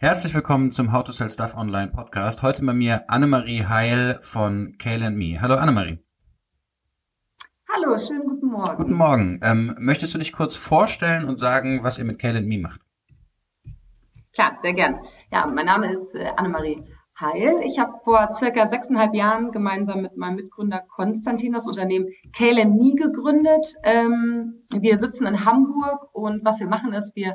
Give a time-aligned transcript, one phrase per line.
[0.00, 2.44] Herzlich willkommen zum How to Sell Stuff Online Podcast.
[2.44, 5.40] Heute bei mir Annemarie Heil von Kale Me.
[5.40, 5.98] Hallo Annemarie.
[7.68, 8.76] Hallo, schönen guten Morgen.
[8.76, 9.40] Guten Morgen.
[9.42, 12.80] Ähm, möchtest du dich kurz vorstellen und sagen, was ihr mit Kale Me macht?
[14.32, 15.00] Klar, sehr gern.
[15.32, 16.84] Ja, mein Name ist äh, Annemarie
[17.18, 17.56] Heil.
[17.64, 22.94] Ich habe vor circa sechseinhalb Jahren gemeinsam mit meinem Mitgründer Konstantin das Unternehmen Kale Me
[22.94, 23.74] gegründet.
[23.82, 27.34] Ähm, wir sitzen in Hamburg und was wir machen ist, wir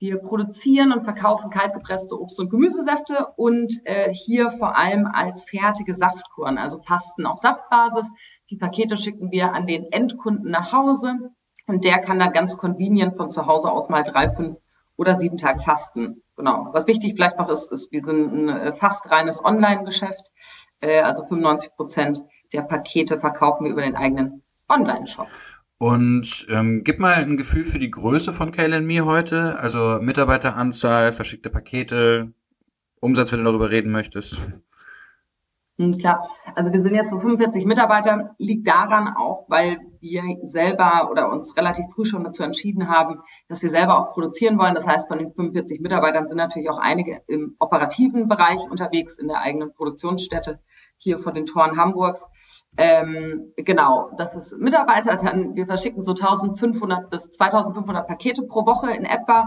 [0.00, 5.92] wir produzieren und verkaufen kaltgepresste Obst- und Gemüsesäfte und äh, hier vor allem als fertige
[5.92, 8.08] Saftkuren, also Pasten auf Saftbasis.
[8.48, 11.32] Die Pakete schicken wir an den Endkunden nach Hause
[11.66, 14.56] und der kann dann ganz convenient von zu Hause aus mal drei, fünf
[14.96, 16.22] oder sieben Tage fasten.
[16.34, 16.68] Genau.
[16.72, 20.32] Was wichtig vielleicht noch ist, ist, wir sind ein äh, fast reines Online-Geschäft.
[20.80, 22.24] Äh, also 95 Prozent
[22.54, 25.28] der Pakete verkaufen wir über den eigenen Online-Shop.
[25.82, 31.48] Und ähm, gib mal ein Gefühl für die Größe von Kale heute, also Mitarbeiteranzahl, verschickte
[31.48, 32.34] Pakete,
[33.00, 34.42] Umsatz, wenn du darüber reden möchtest.
[35.78, 36.22] Hm, klar,
[36.54, 41.56] also wir sind jetzt so 45 Mitarbeiter, liegt daran auch, weil wir selber oder uns
[41.56, 44.74] relativ früh schon dazu entschieden haben, dass wir selber auch produzieren wollen.
[44.74, 49.28] Das heißt, von den 45 Mitarbeitern sind natürlich auch einige im operativen Bereich unterwegs, in
[49.28, 50.60] der eigenen Produktionsstätte
[50.98, 52.26] hier vor den Toren Hamburgs.
[52.76, 55.16] Ähm, genau, das ist Mitarbeiter.
[55.16, 59.44] Dann, wir verschicken so 1500 bis 2500 Pakete pro Woche in etwa.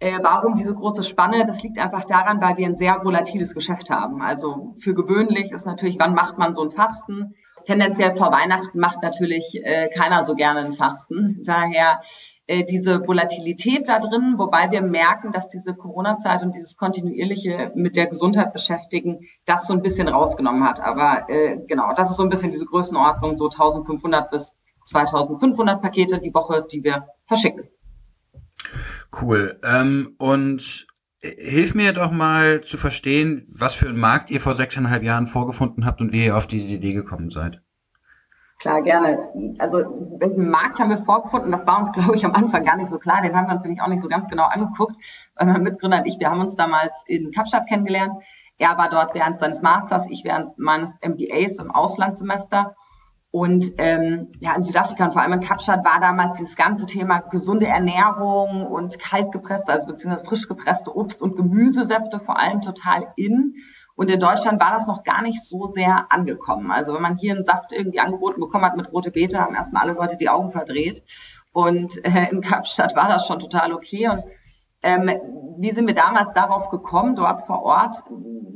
[0.00, 1.44] Äh, warum diese große Spanne?
[1.44, 4.22] Das liegt einfach daran, weil wir ein sehr volatiles Geschäft haben.
[4.22, 7.34] Also für gewöhnlich ist natürlich, wann macht man so ein Fasten?
[7.64, 11.42] Tendenziell vor Weihnachten macht natürlich äh, keiner so gerne ein Fasten.
[11.44, 12.00] Daher
[12.48, 18.06] diese Volatilität da drin, wobei wir merken, dass diese Corona-Zeit und dieses kontinuierliche mit der
[18.06, 20.80] Gesundheit beschäftigen, das so ein bisschen rausgenommen hat.
[20.80, 24.54] Aber äh, genau, das ist so ein bisschen diese Größenordnung, so 1500 bis
[24.86, 27.68] 2500 Pakete die Woche, die wir verschicken.
[29.20, 29.60] Cool.
[29.62, 30.86] Ähm, und
[31.20, 35.26] äh, hilf mir doch mal zu verstehen, was für einen Markt ihr vor sechseinhalb Jahren
[35.26, 37.60] vorgefunden habt und wie ihr auf diese Idee gekommen seid.
[38.58, 39.28] Klar, gerne.
[39.58, 39.78] Also
[40.18, 41.52] welchen Markt haben wir vorgefunden?
[41.52, 43.22] Das war uns, glaube ich, am Anfang gar nicht so klar.
[43.22, 44.96] Den haben wir uns nämlich auch nicht so ganz genau angeguckt,
[45.36, 48.14] weil mein Mitgründer und ich, wir haben uns damals in Kapstadt kennengelernt.
[48.58, 52.74] Er war dort während seines Masters, ich während meines MBAs im Auslandssemester.
[53.30, 57.20] Und ähm, ja, in Südafrika und vor allem in Kapstadt war damals dieses ganze Thema
[57.20, 63.54] gesunde Ernährung und kaltgepresste, also beziehungsweise frisch gepresste Obst- und Gemüsesäfte vor allem total in.
[63.98, 66.70] Und in Deutschland war das noch gar nicht so sehr angekommen.
[66.70, 69.82] Also wenn man hier einen Saft irgendwie angeboten bekommen hat mit rote Beete, haben erstmal
[69.82, 71.02] alle Leute die Augen verdreht.
[71.52, 74.08] Und äh, in Kapstadt war das schon total okay.
[74.08, 74.22] Und
[74.84, 75.10] ähm,
[75.58, 78.04] wie sind wir damals darauf gekommen, dort vor Ort?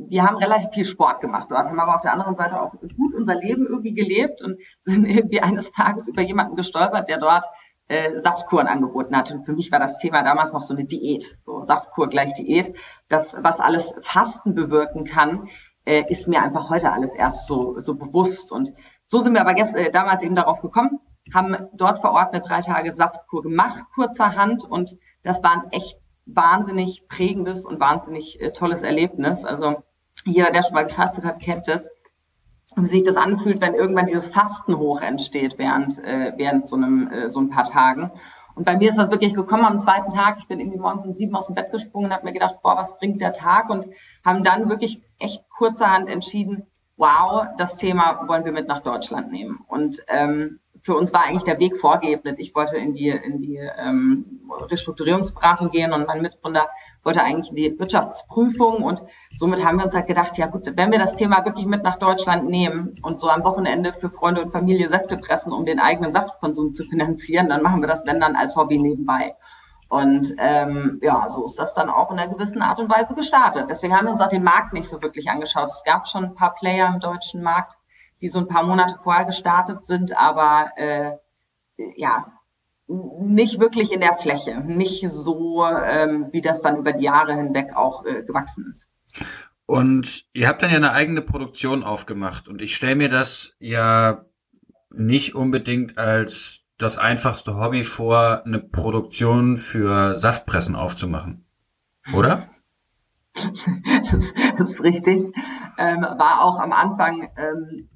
[0.07, 3.13] Wir haben relativ viel Sport gemacht dort, haben aber auf der anderen Seite auch gut
[3.13, 7.47] unser Leben irgendwie gelebt und sind irgendwie eines Tages über jemanden gestolpert, der dort
[7.93, 9.31] äh, Saftkuren angeboten hat.
[9.31, 12.75] Und für mich war das Thema damals noch so eine Diät, so Saftkur gleich Diät.
[13.09, 15.49] Das, was alles Fasten bewirken kann,
[15.85, 18.51] äh, ist mir einfach heute alles erst so, so bewusst.
[18.51, 18.73] Und
[19.07, 21.01] so sind wir aber gest, äh, damals eben darauf gekommen,
[21.35, 24.65] haben dort vor Ort eine drei Tage Saftkur gemacht, kurzerhand.
[24.65, 29.45] Und das war ein echt wahnsinnig prägendes und wahnsinnig äh, tolles Erlebnis.
[29.45, 29.83] Also
[30.25, 31.91] jeder, der schon mal gefastet hat, kennt es
[32.77, 37.09] wie sich das anfühlt, wenn irgendwann dieses Fasten hoch entsteht während, äh, während so, einem,
[37.09, 38.11] äh, so ein paar Tagen.
[38.55, 40.37] Und bei mir ist das wirklich gekommen am zweiten Tag.
[40.39, 42.77] Ich bin irgendwie morgens um sieben aus dem Bett gesprungen und habe mir gedacht, boah,
[42.77, 43.71] was bringt der Tag?
[43.71, 43.89] Und
[44.25, 46.67] haben dann wirklich echt kurzerhand entschieden,
[46.97, 49.65] wow, das Thema wollen wir mit nach Deutschland nehmen.
[49.69, 52.39] Und ähm, für uns war eigentlich der Weg vorgeebnet.
[52.39, 56.69] Ich wollte in die, in die ähm, Restrukturierungsberatung gehen und mein Mitgründer
[57.05, 59.03] wollte eigentlich die Wirtschaftsprüfung und
[59.35, 61.97] somit haben wir uns halt gedacht, ja gut, wenn wir das Thema wirklich mit nach
[61.97, 66.13] Deutschland nehmen und so am Wochenende für Freunde und Familie Säfte pressen, um den eigenen
[66.13, 69.37] Saftkonsum zu finanzieren, dann machen wir das, wenn dann, als Hobby nebenbei.
[69.89, 73.69] Und ähm, ja, so ist das dann auch in einer gewissen Art und Weise gestartet.
[73.69, 75.69] Deswegen haben wir uns auch den Markt nicht so wirklich angeschaut.
[75.69, 77.77] Es gab schon ein paar Player im deutschen Markt,
[78.23, 81.13] die so ein paar Monate vorher gestartet sind, aber äh,
[81.97, 82.32] ja,
[83.21, 87.75] nicht wirklich in der Fläche, nicht so, ähm, wie das dann über die Jahre hinweg
[87.75, 88.89] auch äh, gewachsen ist.
[89.67, 94.27] Und ihr habt dann ja eine eigene Produktion aufgemacht und ich stelle mir das ja
[94.91, 101.47] nicht unbedingt als das einfachste Hobby vor, eine Produktion für Saftpressen aufzumachen,
[102.13, 102.49] oder?
[104.03, 105.23] das, ist, das ist richtig.
[105.79, 107.89] Ähm, war auch am Anfang ähm,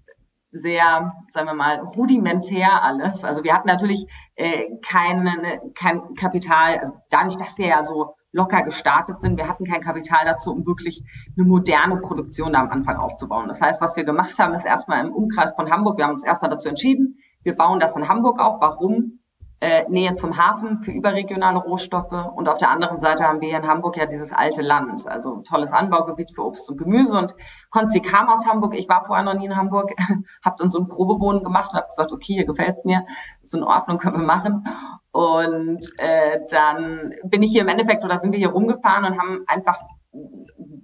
[0.56, 3.24] sehr, sagen wir mal, rudimentär alles.
[3.24, 8.62] Also wir hatten natürlich äh, keine, kein Kapital, also dadurch, dass wir ja so locker
[8.62, 11.02] gestartet sind, wir hatten kein Kapital dazu, um wirklich
[11.36, 13.48] eine moderne Produktion da am Anfang aufzubauen.
[13.48, 16.24] Das heißt, was wir gemacht haben, ist erstmal im Umkreis von Hamburg, wir haben uns
[16.24, 18.60] erstmal dazu entschieden, wir bauen das in Hamburg auf.
[18.60, 19.20] Warum?
[19.60, 22.12] Äh, Nähe zum Hafen für überregionale Rohstoffe.
[22.34, 25.42] Und auf der anderen Seite haben wir hier in Hamburg ja dieses alte Land, also
[25.48, 27.16] tolles Anbaugebiet für Obst und Gemüse.
[27.16, 27.34] Und
[27.70, 28.74] Konzi kam aus Hamburg.
[28.76, 29.92] Ich war vorher noch nie in Hamburg,
[30.44, 33.06] habe dann so ein Probewohnen gemacht und habe gesagt, okay, hier gefällt's mir,
[33.42, 34.64] ist in Ordnung, können wir machen.
[35.10, 39.44] Und äh, dann bin ich hier im Endeffekt oder sind wir hier rumgefahren und haben
[39.46, 39.80] einfach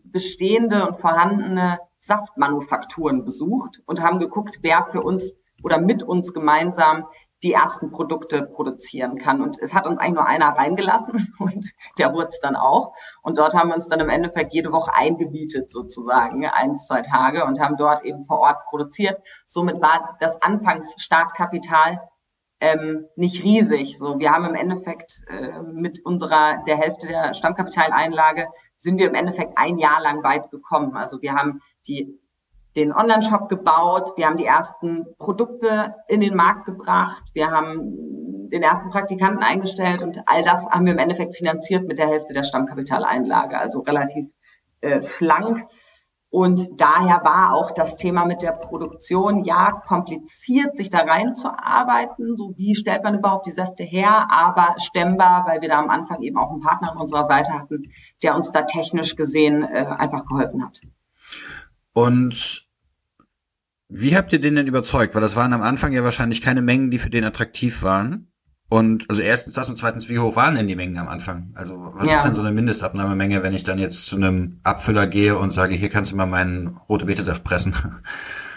[0.05, 7.07] bestehende und vorhandene Saftmanufakturen besucht und haben geguckt, wer für uns oder mit uns gemeinsam
[7.43, 9.43] die ersten Produkte produzieren kann.
[9.43, 12.95] Und es hat uns eigentlich nur einer reingelassen und der wurde es dann auch.
[13.23, 17.45] Und dort haben wir uns dann im Endeffekt jede Woche eingebietet sozusagen, ein, zwei Tage
[17.45, 19.21] und haben dort eben vor Ort produziert.
[19.47, 22.01] Somit war das Anfangsstartkapital
[22.61, 23.99] ähm, nicht riesig.
[23.99, 28.47] So, wir haben im Endeffekt äh, mit unserer der Hälfte der Stammkapitaleinlage
[28.77, 30.97] sind wir im Endeffekt ein Jahr lang weit gekommen.
[30.97, 32.19] Also wir haben die
[32.77, 38.63] den Online-Shop gebaut, wir haben die ersten Produkte in den Markt gebracht, wir haben den
[38.63, 42.45] ersten Praktikanten eingestellt und all das haben wir im Endeffekt finanziert mit der Hälfte der
[42.45, 44.27] Stammkapitaleinlage, also relativ
[44.81, 45.67] äh, schlank.
[46.29, 52.37] Und daher war auch das Thema mit der Produktion ja kompliziert, sich da reinzuarbeiten.
[52.37, 56.23] So wie stellt man überhaupt die Säfte her, aber stemmbar, weil wir da am Anfang
[56.23, 57.93] eben auch einen Partner an unserer Seite hatten,
[58.23, 60.81] der uns da technisch gesehen äh, einfach geholfen hat.
[61.93, 62.69] Und
[63.89, 65.15] wie habt ihr den denn überzeugt?
[65.15, 68.33] Weil das waren am Anfang ja wahrscheinlich keine Mengen, die für den attraktiv waren.
[68.71, 71.53] Und also erstens das und zweitens, wie hoch waren denn die Mengen am Anfang?
[71.55, 72.17] Also was ja.
[72.17, 75.75] ist denn so eine Mindestabnahmemenge, wenn ich dann jetzt zu einem Abfüller gehe und sage,
[75.75, 77.75] hier kannst du mal meinen rote Betesaft pressen?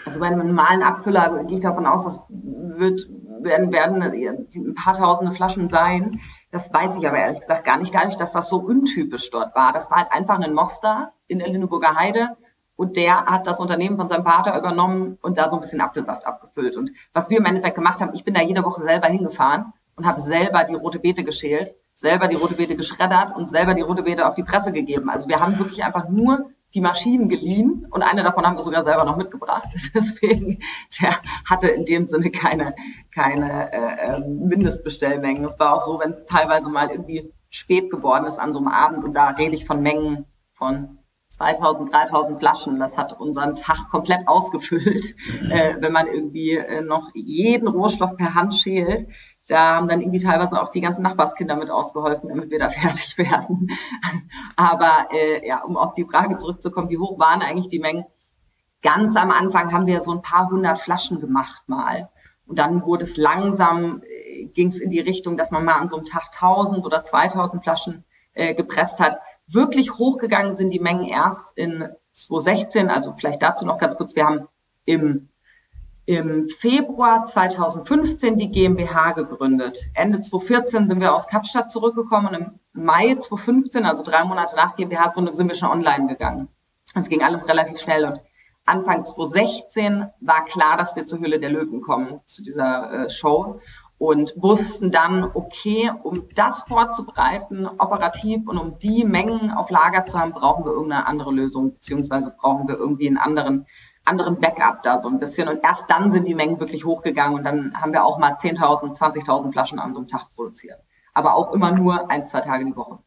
[0.06, 3.08] Also bei einem normalen Abfüller gehe ich davon aus, das wird,
[3.42, 6.20] werden, werden ein paar tausende Flaschen sein.
[6.52, 9.72] Das weiß ich aber ehrlich gesagt gar nicht, dadurch, dass das so untypisch dort war.
[9.72, 12.36] Das war halt einfach ein Moster in der Lüneburger Heide
[12.76, 16.26] und der hat das Unternehmen von seinem Vater übernommen und da so ein bisschen Apfelsaft
[16.26, 16.76] abgefüllt.
[16.76, 20.06] Und was wir im Endeffekt gemacht haben, ich bin da jede Woche selber hingefahren und
[20.06, 24.02] habe selber die rote Beete geschält, selber die rote Beete geschreddert und selber die rote
[24.02, 25.08] Beete auf die Presse gegeben.
[25.08, 28.84] Also wir haben wirklich einfach nur die Maschinen geliehen und eine davon haben wir sogar
[28.84, 29.68] selber noch mitgebracht.
[29.94, 30.58] Deswegen,
[31.00, 31.14] der
[31.48, 32.74] hatte in dem Sinne keine,
[33.14, 35.44] keine äh, ähm, Mindestbestellmengen.
[35.44, 38.68] Es war auch so, wenn es teilweise mal irgendwie spät geworden ist an so einem
[38.68, 40.95] Abend und da rede ich von Mengen von
[41.36, 42.78] 2000, 3000 Flaschen.
[42.80, 45.14] Das hat unseren Tag komplett ausgefüllt,
[45.50, 49.08] äh, wenn man irgendwie äh, noch jeden Rohstoff per Hand schält.
[49.48, 53.18] Da haben dann irgendwie teilweise auch die ganzen Nachbarskinder mit ausgeholfen, damit wir da fertig
[53.18, 53.68] werden.
[54.56, 58.06] Aber äh, ja, um auf die Frage zurückzukommen, wie hoch waren eigentlich die Mengen?
[58.82, 62.08] Ganz am Anfang haben wir so ein paar hundert Flaschen gemacht mal.
[62.46, 65.88] Und dann wurde es langsam, äh, ging es in die Richtung, dass man mal an
[65.88, 69.18] so einem Tag 1000 oder 2000 Flaschen äh, gepresst hat.
[69.48, 72.88] Wirklich hochgegangen sind die Mengen erst in 2016.
[72.88, 74.16] Also vielleicht dazu noch ganz kurz.
[74.16, 74.48] Wir haben
[74.84, 75.28] im,
[76.06, 79.78] im Februar 2015 die GmbH gegründet.
[79.94, 84.76] Ende 2014 sind wir aus Kapstadt zurückgekommen und im Mai 2015, also drei Monate nach
[84.76, 86.48] GmbH-Gründung, sind wir schon online gegangen.
[86.94, 88.20] Es ging alles relativ schnell und
[88.64, 93.60] Anfang 2016 war klar, dass wir zur Höhle der Löwen kommen, zu dieser äh, Show
[93.98, 100.18] und wussten dann, okay, um das vorzubereiten, operativ und um die Mengen auf Lager zu
[100.18, 103.66] haben, brauchen wir irgendeine andere Lösung, beziehungsweise brauchen wir irgendwie einen anderen,
[104.04, 105.48] anderen Backup da so ein bisschen.
[105.48, 108.98] Und erst dann sind die Mengen wirklich hochgegangen und dann haben wir auch mal 10.000,
[108.98, 110.78] 20.000 Flaschen an so einem Tag produziert.
[111.14, 112.98] Aber auch immer nur ein, zwei Tage die Woche.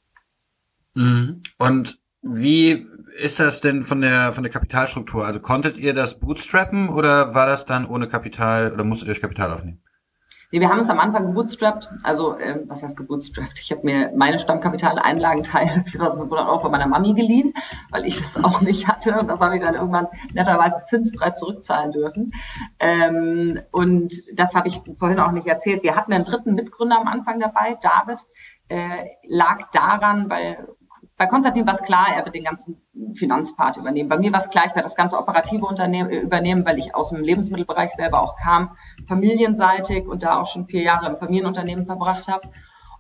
[0.96, 1.44] Mhm.
[1.60, 5.26] Und wie ist das denn von der von der Kapitalstruktur?
[5.26, 9.22] Also konntet ihr das bootstrappen oder war das dann ohne Kapital oder musstet ihr euch
[9.22, 9.84] Kapital aufnehmen?
[10.52, 11.90] Nee, wir haben es am Anfang gebootstrapped.
[12.04, 13.60] Also, äh, was heißt gebootstrapped?
[13.60, 17.54] Ich habe mir meine Stammkapitaleinlagenteil 4.500 Euro von meiner Mami geliehen,
[17.92, 19.20] weil ich das auch nicht hatte.
[19.20, 22.32] Und das habe ich dann irgendwann netterweise zinsfrei zurückzahlen dürfen.
[22.80, 25.84] Ähm, und das habe ich vorhin auch nicht erzählt.
[25.84, 28.20] Wir hatten einen dritten Mitgründer am Anfang dabei, David.
[28.70, 30.68] Äh, lag daran, weil
[31.20, 32.82] bei Konstantin war es klar, er wird den ganzen
[33.14, 34.08] Finanzpart übernehmen.
[34.08, 36.96] Bei mir war es klar, ich werde das ganze operative Unternehmen äh, übernehmen, weil ich
[36.96, 41.84] aus dem Lebensmittelbereich selber auch kam, familienseitig und da auch schon vier Jahre im Familienunternehmen
[41.84, 42.50] verbracht habe.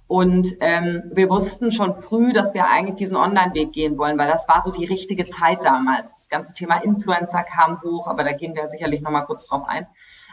[0.05, 4.49] Und ähm, wir wussten schon früh, dass wir eigentlich diesen Online-Weg gehen wollen, weil das
[4.49, 6.13] war so die richtige Zeit damals.
[6.13, 9.88] Das ganze Thema Influencer kam hoch, aber da gehen wir sicherlich nochmal kurz drauf ein.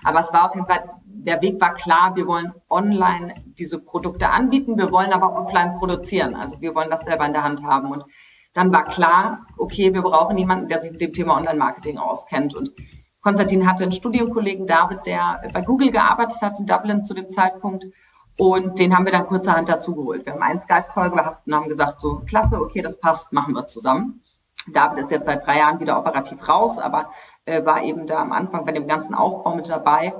[0.04, 4.28] Aber es war auf jeden Fall, der Weg war klar, wir wollen online diese Produkte
[4.30, 6.34] anbieten, wir wollen aber offline produzieren.
[6.34, 7.90] Also wir wollen das selber in der Hand haben.
[7.90, 8.04] Und
[8.54, 12.54] dann war klar, okay, wir brauchen jemanden, der sich mit dem Thema Online-Marketing auskennt.
[12.54, 12.72] Und
[13.20, 17.86] Konstantin hatte einen Studienkollegen, David, der bei Google gearbeitet hat in Dublin zu dem Zeitpunkt
[18.38, 20.26] und den haben wir dann kurzerhand dazugeholt.
[20.26, 23.66] Wir haben einen Skype-Call gehabt und haben gesagt, so, klasse, okay, das passt, machen wir
[23.66, 24.22] zusammen.
[24.68, 27.10] David ist jetzt seit drei Jahren wieder operativ raus, aber
[27.44, 30.14] äh, war eben da am Anfang bei dem ganzen Aufbau mit dabei.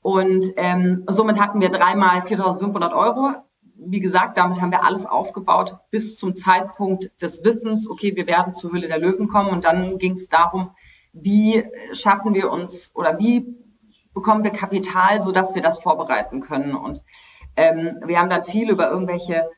[0.00, 3.34] Und ähm, somit hatten wir dreimal 4.500 Euro.
[3.76, 8.54] Wie gesagt, damit haben wir alles aufgebaut bis zum Zeitpunkt des Wissens, okay, wir werden
[8.54, 9.50] zur Höhle der Löwen kommen.
[9.50, 10.70] Und dann ging es darum,
[11.12, 13.56] wie schaffen wir uns oder wie
[14.14, 16.74] bekommen wir Kapital, sodass wir das vorbereiten können.
[16.74, 17.02] Und
[17.56, 19.48] ähm, wir haben dann viel über irgendwelche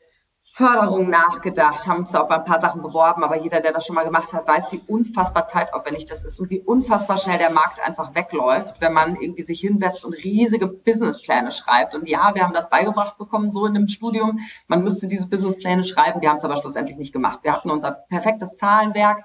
[0.56, 3.87] Förderung nachgedacht, haben uns da auch bei ein paar Sachen beworben, aber jeder, der das
[3.87, 7.50] schon mal gemacht hat, weiß, wie unfassbar zeitaufwendig das ist und wie unfassbar schnell der
[7.50, 11.96] Markt einfach wegläuft, wenn man irgendwie sich hinsetzt und riesige Businesspläne schreibt.
[11.96, 14.38] Und ja, wir haben das beigebracht bekommen, so in dem Studium.
[14.68, 17.40] Man müsste diese Businesspläne schreiben, wir haben es aber schlussendlich nicht gemacht.
[17.42, 19.25] Wir hatten unser perfektes Zahlenwerk.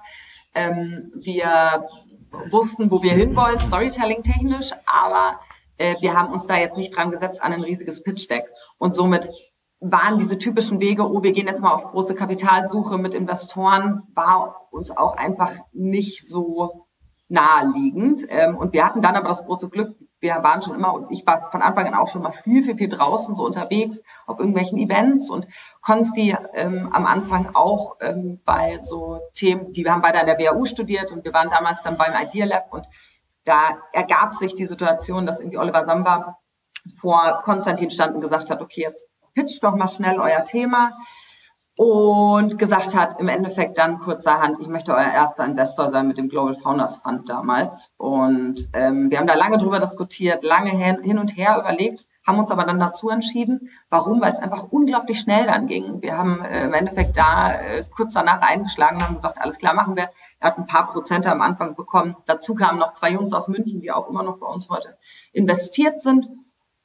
[0.56, 1.86] Ähm, wir
[2.50, 5.38] wussten, wo wir hinwollen, Storytelling technisch, aber
[5.78, 8.46] äh, wir haben uns da jetzt nicht dran gesetzt an ein riesiges Pitch-Deck.
[8.78, 9.30] Und somit
[9.80, 14.68] waren diese typischen Wege, oh, wir gehen jetzt mal auf große Kapitalsuche mit Investoren, war
[14.70, 16.86] uns auch einfach nicht so
[17.28, 18.26] naheliegend.
[18.28, 21.26] Ähm, und wir hatten dann aber das große Glück, wir waren schon immer, und ich
[21.26, 24.78] war von Anfang an auch schon mal viel, viel, viel draußen so unterwegs, auf irgendwelchen
[24.78, 25.46] Events und
[25.80, 30.38] Konsti ähm, am Anfang auch ähm, bei so Themen, die wir haben beide an der
[30.38, 32.86] WHU studiert und wir waren damals dann beim Idea Lab und
[33.44, 36.36] da ergab sich die Situation, dass irgendwie Oliver Samba
[36.98, 40.92] vor Konstantin stand und gesagt hat, okay, jetzt pitcht doch mal schnell euer Thema
[41.76, 46.28] und gesagt hat im Endeffekt dann kurzerhand, ich möchte euer erster Investor sein mit dem
[46.28, 47.90] Global Founders Fund damals.
[47.96, 52.50] Und ähm, wir haben da lange drüber diskutiert, lange hin und her überlegt, haben uns
[52.50, 53.70] aber dann dazu entschieden.
[53.88, 54.20] Warum?
[54.20, 56.02] Weil es einfach unglaublich schnell dann ging.
[56.02, 59.72] Wir haben äh, im Endeffekt da äh, kurz danach eingeschlagen und haben gesagt, alles klar,
[59.72, 60.10] machen wir.
[60.38, 62.14] Er hat ein paar Prozente am Anfang bekommen.
[62.26, 64.98] Dazu kamen noch zwei Jungs aus München, die auch immer noch bei uns heute
[65.32, 66.28] investiert sind.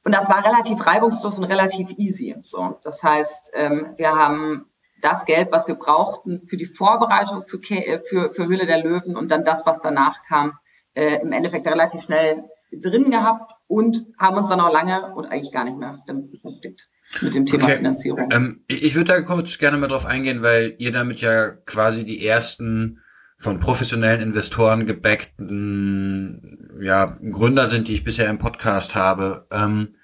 [0.05, 2.35] Und das war relativ reibungslos und relativ easy.
[2.45, 4.67] So, das heißt, ähm, wir haben
[5.01, 9.17] das Geld, was wir brauchten für die Vorbereitung für, äh, für, für Höhle der Löwen
[9.17, 10.53] und dann das, was danach kam,
[10.93, 15.51] äh, im Endeffekt relativ schnell drin gehabt und haben uns dann auch lange und eigentlich
[15.51, 16.87] gar nicht mehr damit beschäftigt
[17.21, 17.77] mit dem Thema okay.
[17.77, 18.29] Finanzierung.
[18.31, 22.25] Ähm, ich würde da kurz gerne mal drauf eingehen, weil ihr damit ja quasi die
[22.25, 23.01] ersten
[23.45, 29.47] von professionellen Investoren gebackten ja, Gründer sind, die ich bisher im Podcast habe.
[29.51, 29.95] Ähm,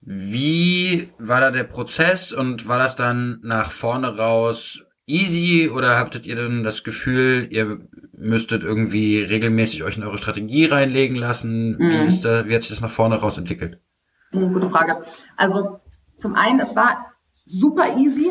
[0.00, 6.26] wie war da der Prozess und war das dann nach vorne raus easy oder habtet
[6.26, 7.80] ihr dann das Gefühl, ihr
[8.18, 11.78] müsstet irgendwie regelmäßig euch in eure Strategie reinlegen lassen?
[11.78, 11.90] Mhm.
[11.90, 13.80] Wie, ist da, wie hat sich das nach vorne raus entwickelt?
[14.32, 15.00] Gute Frage.
[15.36, 15.80] Also
[16.18, 17.09] zum einen, es war
[17.50, 18.30] super easy.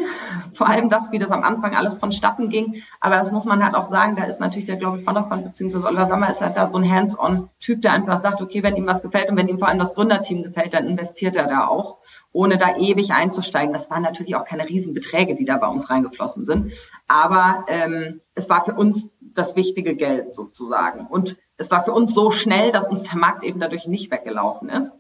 [0.54, 2.82] Vor allem das, wie das am Anfang alles vonstatten ging.
[3.00, 5.86] Aber das muss man halt auch sagen, da ist natürlich der Glaube ich Foundersfund beziehungsweise
[5.86, 9.02] Oliver Sommer ist halt da so ein Hands-on-Typ, der einfach sagt, okay, wenn ihm was
[9.02, 11.98] gefällt und wenn ihm vor allem das Gründerteam gefällt, dann investiert er da auch,
[12.32, 13.74] ohne da ewig einzusteigen.
[13.74, 16.74] Das waren natürlich auch keine Riesenbeträge, die da bei uns reingeflossen sind.
[17.08, 21.06] Aber ähm, es war für uns das wichtige Geld sozusagen.
[21.08, 24.70] Und es war für uns so schnell, dass uns der Markt eben dadurch nicht weggelaufen
[24.70, 24.94] ist.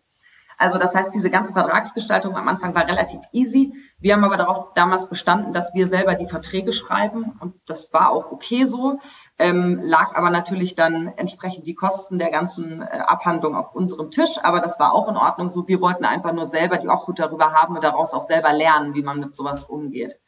[0.60, 3.74] Also das heißt, diese ganze Vertragsgestaltung am Anfang war relativ easy.
[3.98, 8.10] Wir haben aber darauf damals bestanden, dass wir selber die Verträge schreiben und das war
[8.10, 9.00] auch okay so,
[9.38, 14.38] ähm, lag aber natürlich dann entsprechend die Kosten der ganzen äh, Abhandlung auf unserem Tisch,
[14.44, 15.66] aber das war auch in Ordnung so.
[15.70, 19.01] Wir wollten einfach nur selber die Obhut darüber haben und daraus auch selber lernen, wie
[19.01, 20.20] man mit sowas umgeht.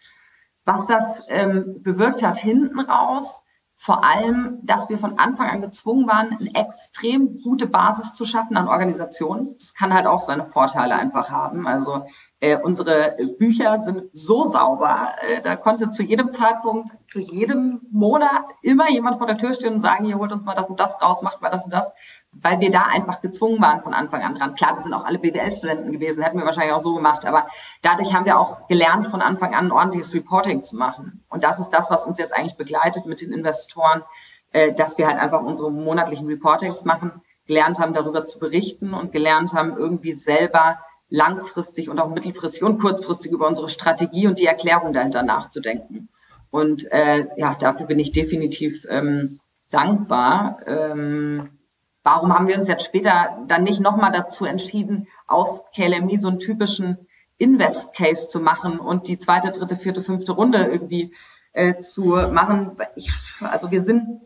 [0.64, 3.44] Was das ähm, bewirkt hat hinten raus,
[3.84, 8.56] vor allem, dass wir von Anfang an gezwungen waren, eine extrem gute Basis zu schaffen
[8.56, 9.56] an Organisationen.
[9.58, 11.66] Das kann halt auch seine Vorteile einfach haben.
[11.66, 12.06] Also
[12.42, 18.44] äh, unsere Bücher sind so sauber, äh, da konnte zu jedem Zeitpunkt, zu jedem Monat
[18.62, 21.02] immer jemand vor der Tür stehen und sagen, hier holt uns mal das und das
[21.02, 21.92] raus, macht mal das und das
[22.34, 24.56] weil wir da einfach gezwungen waren von Anfang an dran.
[24.56, 27.48] Klar, wir sind auch alle BWL-Studenten gewesen, hätten wir wahrscheinlich auch so gemacht, aber
[27.82, 31.24] dadurch haben wir auch gelernt, von Anfang an ordentliches Reporting zu machen.
[31.30, 34.04] Und das ist das, was uns jetzt eigentlich begleitet mit den Investoren,
[34.54, 39.12] äh, dass wir halt einfach unsere monatlichen Reportings machen, gelernt haben, darüber zu berichten und
[39.12, 44.46] gelernt haben, irgendwie selber langfristig und auch mittelfristig und kurzfristig über unsere Strategie und die
[44.46, 46.08] Erklärung dahinter nachzudenken.
[46.50, 50.58] Und äh, ja, dafür bin ich definitiv ähm, dankbar.
[50.66, 51.50] Ähm,
[52.03, 56.39] warum haben wir uns jetzt später dann nicht nochmal dazu entschieden, aus KLMI so einen
[56.39, 61.13] typischen Invest-Case zu machen und die zweite, dritte, vierte, fünfte Runde irgendwie
[61.53, 62.77] äh, zu machen.
[62.96, 64.22] Ich, also wir sind,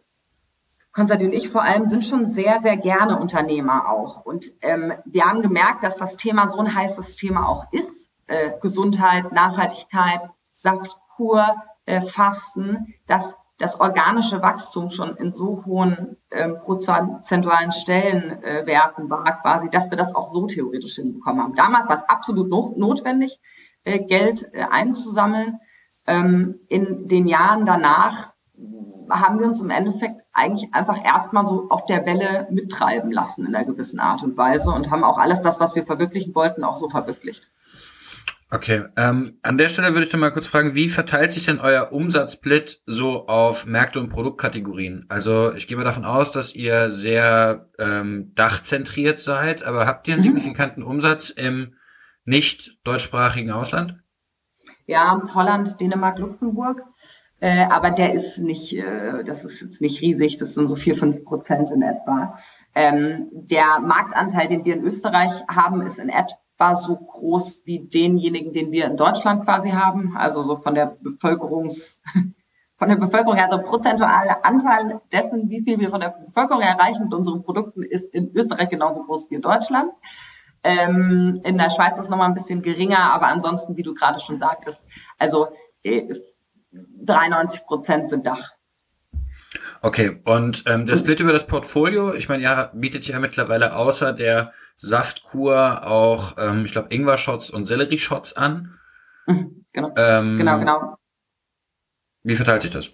[0.92, 4.26] Konstantin und ich vor allem, sind schon sehr, sehr gerne Unternehmer auch.
[4.26, 8.12] Und ähm, wir haben gemerkt, dass das Thema so ein heißes Thema auch ist.
[8.28, 11.56] Äh, Gesundheit, Nachhaltigkeit, Saftkur,
[11.86, 19.42] äh, Fasten, dass das organische Wachstum schon in so hohen ähm, prozentualen Stellenwerten äh, war,
[19.42, 21.56] quasi, dass wir das auch so theoretisch hinbekommen haben.
[21.56, 23.40] Damals war es absolut no notwendig,
[23.86, 25.58] äh, Geld äh, einzusammeln.
[26.06, 28.34] Ähm, in den Jahren danach
[29.10, 33.56] haben wir uns im Endeffekt eigentlich einfach erstmal so auf der Welle mittreiben lassen in
[33.56, 36.76] einer gewissen Art und Weise und haben auch alles das, was wir verwirklichen wollten, auch
[36.76, 37.44] so verwirklicht.
[38.52, 41.60] Okay, ähm, an der Stelle würde ich dann mal kurz fragen, wie verteilt sich denn
[41.60, 45.06] euer Umsatzsplit so auf Märkte und Produktkategorien?
[45.10, 50.14] Also ich gehe mal davon aus, dass ihr sehr ähm, dachzentriert seid, aber habt ihr
[50.14, 50.28] einen mhm.
[50.28, 51.74] signifikanten Umsatz im
[52.24, 53.98] nicht deutschsprachigen Ausland?
[54.86, 56.84] Ja, Holland, Dänemark, Luxemburg.
[57.40, 60.96] Äh, aber der ist nicht, äh, das ist jetzt nicht riesig, das sind so vier,
[60.96, 62.38] fünf Prozent in etwa.
[62.76, 66.38] Ähm, der Marktanteil, den wir in Österreich haben, ist in etwa
[66.76, 70.16] so groß wie denjenigen, den wir in Deutschland quasi haben.
[70.18, 72.02] Also so von der Bevölkerungs,
[72.78, 77.14] von der Bevölkerung, also prozentuale Anteil dessen, wie viel wir von der Bevölkerung erreichen mit
[77.14, 79.92] unseren Produkten, ist in Österreich genauso groß wie in Deutschland.
[80.64, 84.20] Ähm, in der Schweiz ist es nochmal ein bisschen geringer, aber ansonsten, wie du gerade
[84.20, 84.84] schon sagtest,
[85.20, 85.50] also
[85.84, 86.14] äh,
[86.72, 88.52] 93 Prozent sind Dach.
[89.82, 94.14] Okay, und ähm, der Split über das Portfolio, ich meine, ja, bietet ja mittlerweile außer
[94.14, 98.78] der Saftkur auch, ähm, ich glaube, Ingwer-Shots und Sellerie-Shots an.
[99.28, 99.94] Mhm, genau.
[99.98, 100.98] Ähm, genau, genau.
[102.24, 102.92] Wie verteilt sich das?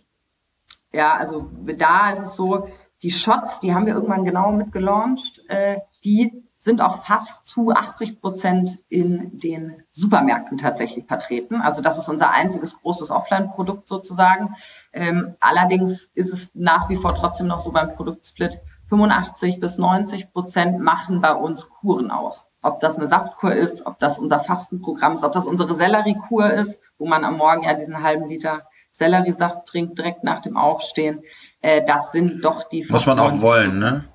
[0.91, 2.67] Ja, also da ist es so,
[3.01, 8.22] die Shots, die haben wir irgendwann genau mitgelauncht, äh, die sind auch fast zu 80
[8.22, 11.56] Prozent in den Supermärkten tatsächlich vertreten.
[11.56, 14.56] Also das ist unser einziges großes Offline-Produkt sozusagen.
[14.94, 20.34] Ähm, allerdings ist es nach wie vor trotzdem noch so beim Produktsplit 85 bis 90
[20.34, 22.51] Prozent machen bei uns Kuren aus.
[22.62, 26.80] Ob das eine Saftkur ist, ob das unser Fastenprogramm ist, ob das unsere Selleriekur ist,
[27.00, 31.24] wo man am Morgen ja diesen halben Liter Selleriesaft trinkt direkt nach dem Aufstehen.
[31.62, 32.86] Äh, das sind doch die.
[32.88, 34.11] Muss man auch wollen, ne?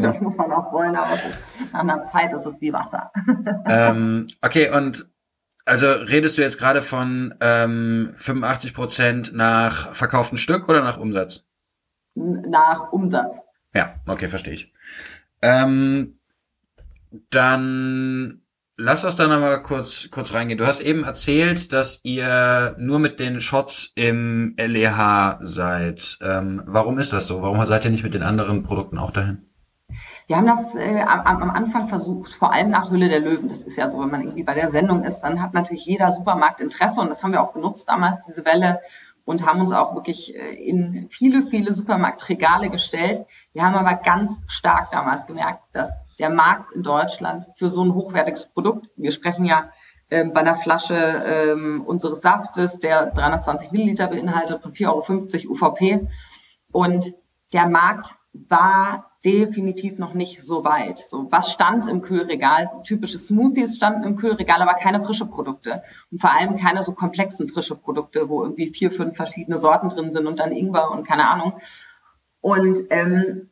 [0.00, 1.42] Das muss man auch wollen, aber es ist,
[1.72, 3.10] nach einer Zeit ist es wie Wasser.
[3.66, 5.06] ähm, okay, und
[5.64, 11.44] also redest du jetzt gerade von ähm, 85 Prozent nach verkauften Stück oder nach Umsatz?
[12.14, 13.42] Nach Umsatz.
[13.74, 14.72] Ja, okay, verstehe ich.
[15.40, 16.18] Ähm,
[17.30, 18.42] dann
[18.78, 20.58] Lass uns da nochmal kurz, kurz reingehen.
[20.58, 26.18] Du hast eben erzählt, dass ihr nur mit den Shots im LEH seid.
[26.22, 27.42] Ähm, warum ist das so?
[27.42, 29.46] Warum seid ihr nicht mit den anderen Produkten auch dahin?
[30.26, 33.48] Wir haben das äh, am, am, Anfang versucht, vor allem nach Hülle der Löwen.
[33.48, 36.12] Das ist ja so, wenn man irgendwie bei der Sendung ist, dann hat natürlich jeder
[36.12, 38.80] Supermarkt Interesse und das haben wir auch genutzt damals, diese Welle
[39.24, 43.26] und haben uns auch wirklich äh, in viele, viele Supermarktregale gestellt.
[43.52, 47.94] Wir haben aber ganz stark damals gemerkt, dass der Markt in Deutschland für so ein
[47.94, 49.70] hochwertiges Produkt, wir sprechen ja
[50.10, 56.06] ähm, bei einer Flasche ähm, unseres Saftes, der 320 Milliliter beinhaltet von 4,50 Euro UVP.
[56.70, 57.12] Und
[57.52, 60.98] der Markt war definitiv noch nicht so weit.
[60.98, 62.70] So, was stand im Kühlregal?
[62.84, 65.82] Typische Smoothies standen im Kühlregal, aber keine frische Produkte.
[66.10, 70.12] Und vor allem keine so komplexen frische Produkte, wo irgendwie vier, fünf verschiedene Sorten drin
[70.12, 71.54] sind und dann Ingwer und keine Ahnung.
[72.40, 73.50] Und ähm,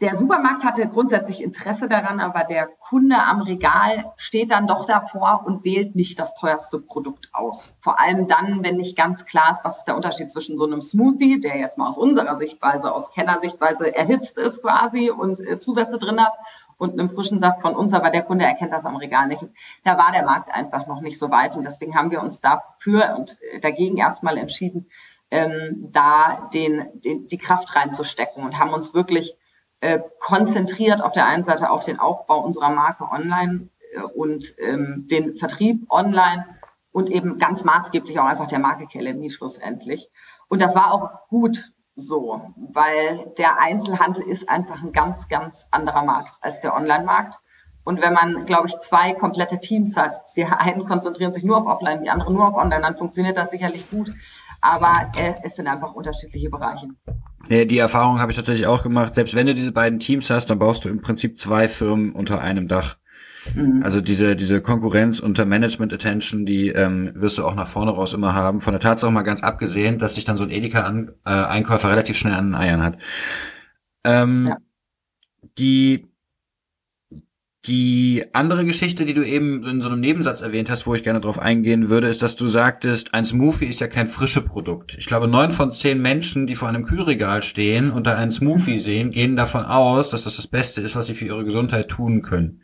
[0.00, 5.44] der Supermarkt hatte grundsätzlich Interesse daran, aber der Kunde am Regal steht dann doch davor
[5.46, 7.74] und wählt nicht das teuerste Produkt aus.
[7.80, 10.80] Vor allem dann, wenn nicht ganz klar ist, was ist der Unterschied zwischen so einem
[10.80, 15.98] Smoothie, der jetzt mal aus unserer Sichtweise, aus Kennersichtweise erhitzt ist quasi und äh, Zusätze
[15.98, 16.36] drin hat,
[16.78, 19.42] und einem frischen Saft von uns, aber der Kunde erkennt das am Regal nicht.
[19.82, 23.16] Da war der Markt einfach noch nicht so weit und deswegen haben wir uns dafür
[23.16, 24.90] und äh, dagegen erstmal entschieden,
[25.30, 29.36] ähm, da den, den, die Kraft reinzustecken und haben uns wirklich
[29.80, 35.06] äh, konzentriert auf der einen Seite auf den Aufbau unserer Marke online äh, und ähm,
[35.10, 36.46] den Vertrieb online
[36.92, 40.10] und eben ganz maßgeblich auch einfach der Marke KLMI schlussendlich.
[40.48, 46.04] Und das war auch gut so, weil der Einzelhandel ist einfach ein ganz, ganz anderer
[46.04, 47.38] Markt als der Online-Markt.
[47.84, 51.66] Und wenn man, glaube ich, zwei komplette Teams hat, die einen konzentrieren sich nur auf
[51.66, 54.12] Offline, die anderen nur auf Online, dann funktioniert das sicherlich gut.
[54.60, 56.88] Aber äh, es sind einfach unterschiedliche Bereiche.
[57.48, 59.14] Ja, die Erfahrung habe ich tatsächlich auch gemacht.
[59.14, 62.40] Selbst wenn du diese beiden Teams hast, dann baust du im Prinzip zwei Firmen unter
[62.40, 62.96] einem Dach.
[63.54, 63.82] Mhm.
[63.84, 68.12] Also diese, diese Konkurrenz unter Management Attention, die ähm, wirst du auch nach vorne raus
[68.12, 68.60] immer haben.
[68.60, 72.34] Von der Tatsache mal ganz abgesehen, dass sich dann so ein Edeka-Einkäufer äh, relativ schnell
[72.34, 72.98] an den Eiern hat.
[74.04, 74.56] Ähm, ja.
[75.58, 76.08] Die
[77.66, 81.20] die andere Geschichte, die du eben in so einem Nebensatz erwähnt hast, wo ich gerne
[81.20, 84.96] drauf eingehen würde, ist, dass du sagtest, ein Smoothie ist ja kein frische Produkt.
[84.98, 88.78] Ich glaube, neun von zehn Menschen, die vor einem Kühlregal stehen und da einen Smoothie
[88.78, 92.22] sehen, gehen davon aus, dass das das Beste ist, was sie für ihre Gesundheit tun
[92.22, 92.62] können.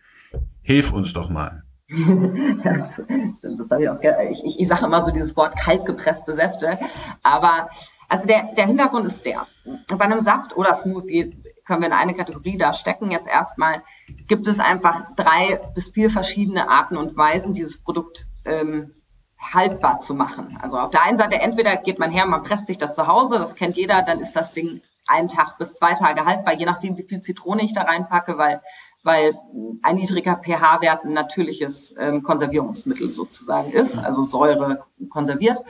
[0.62, 1.64] Hilf uns doch mal.
[1.88, 2.94] das
[3.38, 3.98] stimmt, das habe ich auch.
[4.30, 6.78] Ich, ich, ich sage immer so dieses Wort kaltgepresste Säfte.
[7.22, 7.68] Aber
[8.08, 9.46] also der, der Hintergrund ist der.
[9.88, 11.34] Bei einem Saft oder Smoothie
[11.66, 13.10] können wir in eine Kategorie da stecken.
[13.10, 13.82] Jetzt erstmal
[14.26, 18.94] gibt es einfach drei bis vier verschiedene Arten und Weisen, dieses Produkt ähm,
[19.38, 20.58] haltbar zu machen.
[20.60, 23.38] Also auf der einen Seite entweder geht man her, man presst sich das zu Hause,
[23.38, 26.96] das kennt jeder, dann ist das Ding einen Tag bis zwei Tage haltbar, je nachdem,
[26.96, 28.62] wie viel Zitrone ich da reinpacke, weil,
[29.02, 29.34] weil
[29.82, 35.60] ein niedriger pH-Wert ein natürliches ähm, Konservierungsmittel sozusagen ist, also Säure konserviert.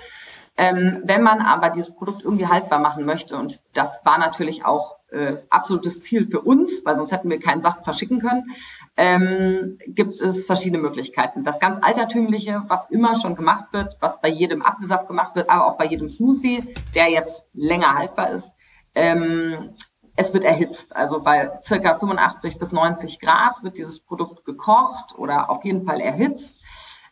[0.58, 4.96] Ähm, wenn man aber dieses Produkt irgendwie haltbar machen möchte, und das war natürlich auch
[5.12, 8.52] äh, absolutes Ziel für uns, weil sonst hätten wir keinen Saft verschicken können,
[8.96, 11.44] ähm, gibt es verschiedene Möglichkeiten.
[11.44, 15.66] Das ganz altertümliche, was immer schon gemacht wird, was bei jedem Apfelsaft gemacht wird, aber
[15.66, 18.52] auch bei jedem Smoothie, der jetzt länger haltbar ist,
[18.94, 19.74] ähm,
[20.16, 20.94] es wird erhitzt.
[20.94, 26.00] Also bei circa 85 bis 90 Grad wird dieses Produkt gekocht oder auf jeden Fall
[26.00, 26.60] erhitzt,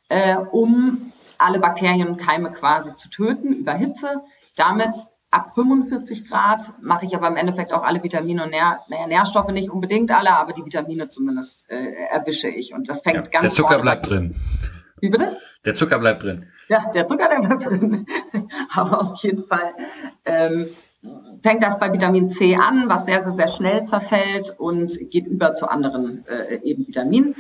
[0.09, 4.21] äh, um alle Bakterien und Keime quasi zu töten über Hitze.
[4.57, 4.95] Damit
[5.31, 9.53] ab 45 Grad mache ich aber im Endeffekt auch alle Vitamine und Nähr naja, Nährstoffe
[9.53, 12.75] nicht unbedingt alle, aber die Vitamine zumindest äh, erwische ich.
[12.75, 14.35] Und das fängt ja, ganz Der Zucker bleibt drin.
[15.01, 15.39] Wie bitte?
[15.65, 16.47] Der Zucker bleibt drin.
[16.69, 18.07] Ja, der Zucker, der bleibt drin.
[18.75, 19.75] aber auf jeden Fall
[20.25, 20.69] ähm,
[21.43, 25.55] fängt das bei Vitamin C an, was sehr, sehr, sehr schnell zerfällt und geht über
[25.55, 27.37] zu anderen äh, eben Vitaminen.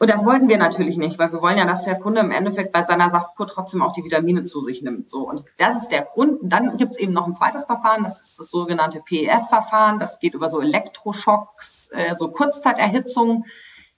[0.00, 2.72] Und das wollten wir natürlich nicht, weil wir wollen ja, dass der Kunde im Endeffekt
[2.72, 5.10] bei seiner Saftkur trotzdem auch die Vitamine zu sich nimmt.
[5.10, 6.40] So und das ist der Grund.
[6.40, 9.98] Und dann gibt es eben noch ein zweites Verfahren, das ist das sogenannte PEF-Verfahren.
[9.98, 13.46] Das geht über so Elektroschocks, äh, so Kurzzeiterhitzung.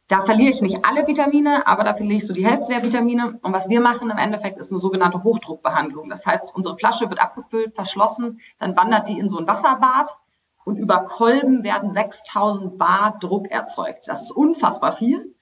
[0.08, 3.38] Da verliere ich nicht alle Vitamine, aber da verliere ich so die Hälfte der Vitamine.
[3.42, 6.08] Und was wir machen im Endeffekt ist eine sogenannte Hochdruckbehandlung.
[6.08, 10.16] Das heißt, unsere Flasche wird abgefüllt, verschlossen, dann wandert die in so ein Wasserbad
[10.64, 14.08] und über Kolben werden 6000 Bar Druck erzeugt.
[14.08, 15.34] Das ist unfassbar viel.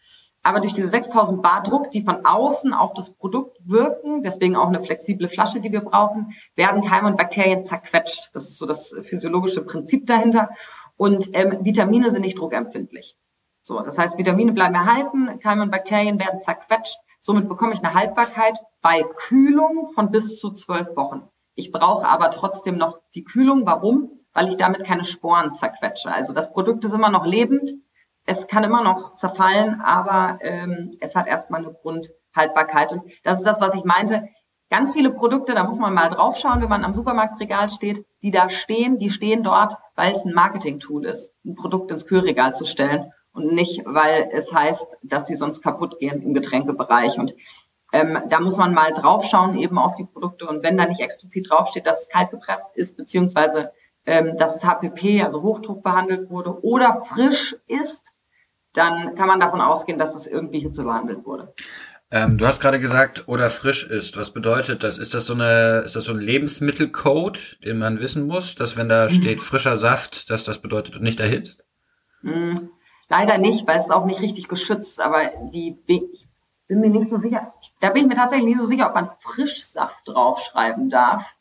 [0.49, 4.69] Aber durch diese 6000 Bar Druck, die von außen auf das Produkt wirken, deswegen auch
[4.69, 8.31] eine flexible Flasche, die wir brauchen, werden Keime und Bakterien zerquetscht.
[8.33, 10.49] Das ist so das physiologische Prinzip dahinter.
[10.97, 13.19] Und ähm, Vitamine sind nicht druckempfindlich.
[13.63, 16.97] So, das heißt, Vitamine bleiben erhalten, Keime und Bakterien werden zerquetscht.
[17.21, 21.29] Somit bekomme ich eine Haltbarkeit bei Kühlung von bis zu zwölf Wochen.
[21.57, 23.67] Ich brauche aber trotzdem noch die Kühlung.
[23.67, 24.13] Warum?
[24.33, 26.11] Weil ich damit keine Sporen zerquetsche.
[26.11, 27.71] Also das Produkt ist immer noch lebend,
[28.29, 32.93] es kann immer noch zerfallen, aber ähm, es hat erstmal eine Grundhaltbarkeit.
[32.93, 34.29] Und das ist das, was ich meinte.
[34.69, 38.51] Ganz viele Produkte, da muss man mal draufschauen, wenn man am Supermarktregal steht, die da
[38.51, 43.11] stehen, die stehen dort, weil es ein Marketing-Tool ist, ein Produkt ins Kühlregal zu stellen
[43.33, 47.19] und nicht, weil es heißt, dass sie sonst kaputt gehen im Getränkebereich.
[47.19, 47.35] Und
[47.95, 50.47] ähm, da muss man mal draufschauen eben auf die Produkte.
[50.47, 53.73] Und wenn da nicht explizit draufsteht, dass es kalt gepresst ist, beziehungsweise
[54.05, 58.13] ähm, dass es HPP, also Hochdruck behandelt wurde oder frisch ist,
[58.79, 61.53] dann kann man davon ausgehen, dass es irgendwie Hitze behandelt wurde.
[62.11, 64.17] Ähm, du hast gerade gesagt, oder frisch ist.
[64.17, 64.97] Was bedeutet das?
[64.97, 68.89] Ist das so eine, ist das so ein Lebensmittelcode, den man wissen muss, dass wenn
[68.89, 69.11] da mhm.
[69.11, 71.65] steht frischer Saft, dass das bedeutet und nicht erhitzt?
[72.23, 72.71] Mhm.
[73.11, 75.03] Leider nicht, weil es ist auch nicht richtig geschützt.
[75.03, 75.21] Aber
[75.53, 76.29] die, ich
[76.67, 77.53] bin mir nicht so sicher.
[77.81, 81.35] Da bin ich mir tatsächlich nicht so sicher, ob man Frischsaft draufschreiben darf,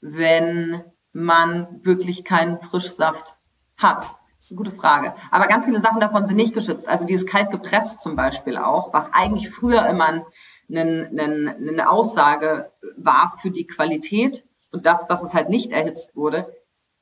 [0.00, 3.36] wenn man wirklich keinen Frischsaft
[3.76, 4.10] hat.
[4.44, 5.14] Das ist eine gute Frage.
[5.30, 6.86] Aber ganz viele Sachen davon sind nicht geschützt.
[6.86, 10.26] Also dieses kalt gepresst zum Beispiel auch, was eigentlich früher immer ein,
[10.70, 16.54] ein, eine Aussage war für die Qualität und das, dass es halt nicht erhitzt wurde,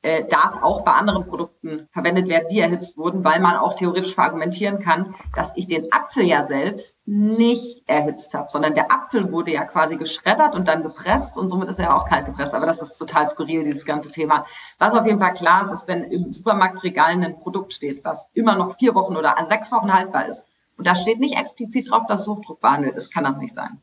[0.03, 4.13] äh, darf auch bei anderen Produkten verwendet werden, die erhitzt wurden, weil man auch theoretisch
[4.13, 9.53] verargumentieren kann, dass ich den Apfel ja selbst nicht erhitzt habe, sondern der Apfel wurde
[9.53, 12.53] ja quasi geschreddert und dann gepresst und somit ist er auch kalt gepresst.
[12.53, 14.45] Aber das ist total skurril, dieses ganze Thema.
[14.77, 18.55] Was auf jeden Fall klar ist, ist, wenn im Supermarktregal ein Produkt steht, was immer
[18.55, 22.27] noch vier Wochen oder sechs Wochen haltbar ist, und da steht nicht explizit drauf, dass
[22.27, 23.81] Hochdruck behandelt ist, kann auch nicht sein.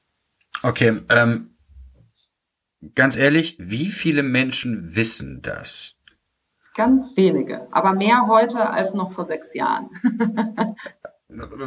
[0.63, 1.57] Okay, ähm,
[2.95, 5.97] ganz ehrlich, wie viele Menschen wissen das?
[6.75, 9.91] Ganz wenige, aber mehr heute als noch vor sechs Jahren.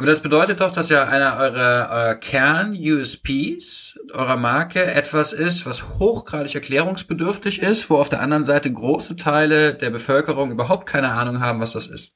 [0.04, 6.54] Das bedeutet doch, dass ja einer eurer, eurer Kern-USPs eurer Marke etwas ist, was hochgradig
[6.54, 11.60] erklärungsbedürftig ist, wo auf der anderen Seite große Teile der Bevölkerung überhaupt keine Ahnung haben,
[11.60, 12.12] was das ist.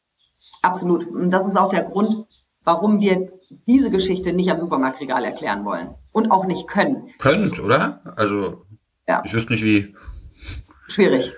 [0.61, 1.07] Absolut.
[1.07, 2.27] Und das ist auch der Grund,
[2.65, 3.33] warum wir
[3.67, 7.09] diese Geschichte nicht am Supermarktregal erklären wollen und auch nicht können.
[7.19, 8.03] Könnt, oder?
[8.17, 8.67] Also,
[9.07, 9.23] ja.
[9.25, 9.95] ich wüsste nicht wie.
[10.87, 11.33] Schwierig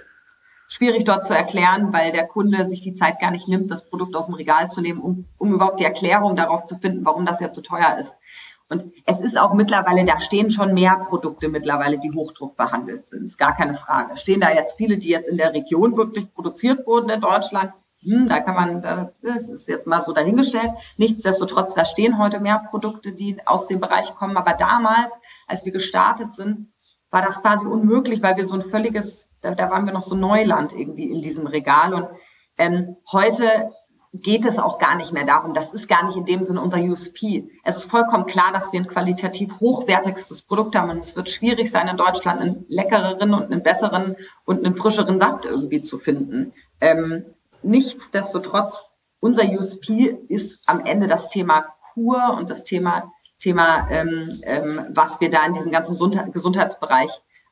[0.70, 4.16] schwierig dort zu erklären, weil der Kunde sich die Zeit gar nicht nimmt, das Produkt
[4.16, 7.40] aus dem Regal zu nehmen, um, um überhaupt die Erklärung darauf zu finden, warum das
[7.40, 8.14] ja zu teuer ist.
[8.68, 13.24] Und es ist auch mittlerweile, da stehen schon mehr Produkte mittlerweile, die Hochdruck behandelt sind.
[13.24, 14.16] Ist gar keine Frage.
[14.16, 17.72] Stehen da jetzt viele, die jetzt in der Region wirklich produziert wurden in Deutschland?
[18.02, 20.70] Hm, da kann man, das ist jetzt mal so dahingestellt.
[20.98, 24.36] Nichtsdestotrotz, da stehen heute mehr Produkte, die aus dem Bereich kommen.
[24.36, 26.72] Aber damals, als wir gestartet sind,
[27.10, 30.14] war das quasi unmöglich, weil wir so ein völliges, da, da waren wir noch so
[30.14, 31.94] Neuland irgendwie in diesem Regal.
[31.94, 32.08] Und
[32.58, 33.72] ähm, heute
[34.12, 35.54] geht es auch gar nicht mehr darum.
[35.54, 37.48] Das ist gar nicht in dem Sinne unser USP.
[37.64, 41.70] Es ist vollkommen klar, dass wir ein qualitativ hochwertigstes Produkt haben und es wird schwierig
[41.70, 46.52] sein, in Deutschland einen leckereren und einen besseren und einen frischeren Saft irgendwie zu finden.
[46.80, 47.24] Ähm,
[47.62, 48.84] nichtsdestotrotz,
[49.20, 55.20] unser USP ist am Ende das Thema Kur und das Thema, Thema ähm, ähm, was
[55.20, 55.96] wir da in diesem ganzen
[56.32, 57.10] Gesundheitsbereich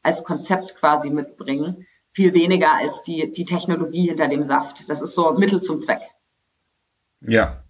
[0.09, 4.89] als Konzept quasi mitbringen viel weniger als die, die Technologie hinter dem Saft.
[4.89, 6.01] Das ist so Mittel zum Zweck.
[7.21, 7.63] Ja,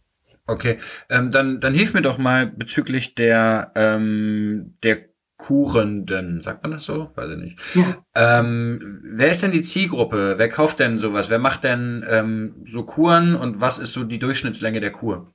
[0.47, 0.79] okay.
[1.11, 6.85] Ähm, dann, dann hilf mir doch mal bezüglich der, ähm, der Kurenden, sagt man das
[6.85, 7.11] so?
[7.15, 7.61] Weiß ich nicht.
[7.75, 8.41] Ja.
[8.41, 10.35] Ähm, wer ist denn die Zielgruppe?
[10.39, 11.29] Wer kauft denn sowas?
[11.29, 15.33] Wer macht denn ähm, so Kuren und was ist so die Durchschnittslänge der Kur?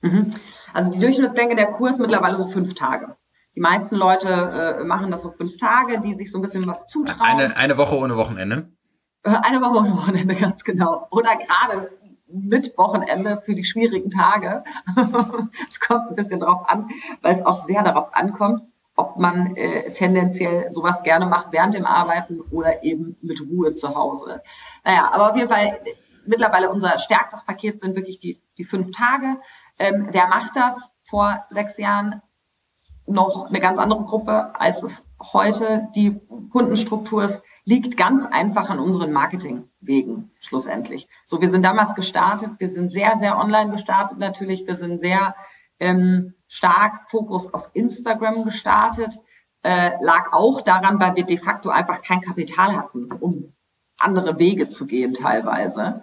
[0.00, 0.30] Mhm.
[0.72, 3.16] Also die Durchschnittslänge der Kur ist mittlerweile so fünf Tage.
[3.54, 4.28] Die meisten Leute
[4.80, 7.40] äh, machen das so fünf Tage, die sich so ein bisschen was zutrauen.
[7.40, 8.72] Eine, eine Woche ohne Wochenende?
[9.22, 11.06] Äh, eine Woche ohne Wochenende, ganz genau.
[11.10, 11.90] Oder gerade
[12.26, 14.64] mit Wochenende für die schwierigen Tage.
[15.68, 16.88] es kommt ein bisschen drauf an,
[17.22, 18.62] weil es auch sehr darauf ankommt,
[18.96, 23.94] ob man äh, tendenziell sowas gerne macht während dem Arbeiten oder eben mit Ruhe zu
[23.94, 24.42] Hause.
[24.84, 25.80] Naja, aber auf jeden Fall,
[26.26, 29.40] mittlerweile unser stärkstes Paket sind wirklich die, die fünf Tage.
[29.78, 30.88] Ähm, wer macht das?
[31.06, 32.22] Vor sechs Jahren
[33.06, 38.78] noch eine ganz andere Gruppe, als es heute die Kundenstruktur ist, liegt ganz einfach an
[38.78, 41.08] unseren Marketingwegen schlussendlich.
[41.24, 45.34] So, wir sind damals gestartet, wir sind sehr, sehr online gestartet natürlich, wir sind sehr
[45.80, 49.18] ähm, stark Fokus auf Instagram gestartet,
[49.62, 53.54] äh, lag auch daran, weil wir de facto einfach kein Kapital hatten, um
[53.98, 56.02] andere Wege zu gehen teilweise.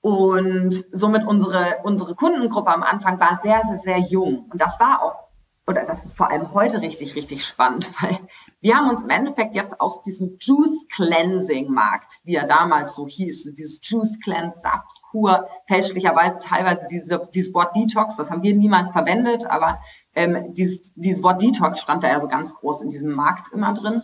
[0.00, 4.46] Und somit unsere, unsere Kundengruppe am Anfang war sehr, sehr, sehr jung.
[4.50, 5.29] Und das war auch
[5.70, 8.18] oder das ist vor allem heute richtig, richtig spannend, weil
[8.60, 13.06] wir haben uns im Endeffekt jetzt aus diesem Juice Cleansing Markt, wie er damals so
[13.06, 18.90] hieß, dieses Juice Cleanse Saftkur, fälschlicherweise teilweise diese, dieses Wort Detox, das haben wir niemals
[18.90, 19.80] verwendet, aber
[20.14, 23.72] ähm, dieses, dieses Wort Detox stand da ja so ganz groß in diesem Markt immer
[23.72, 24.02] drin.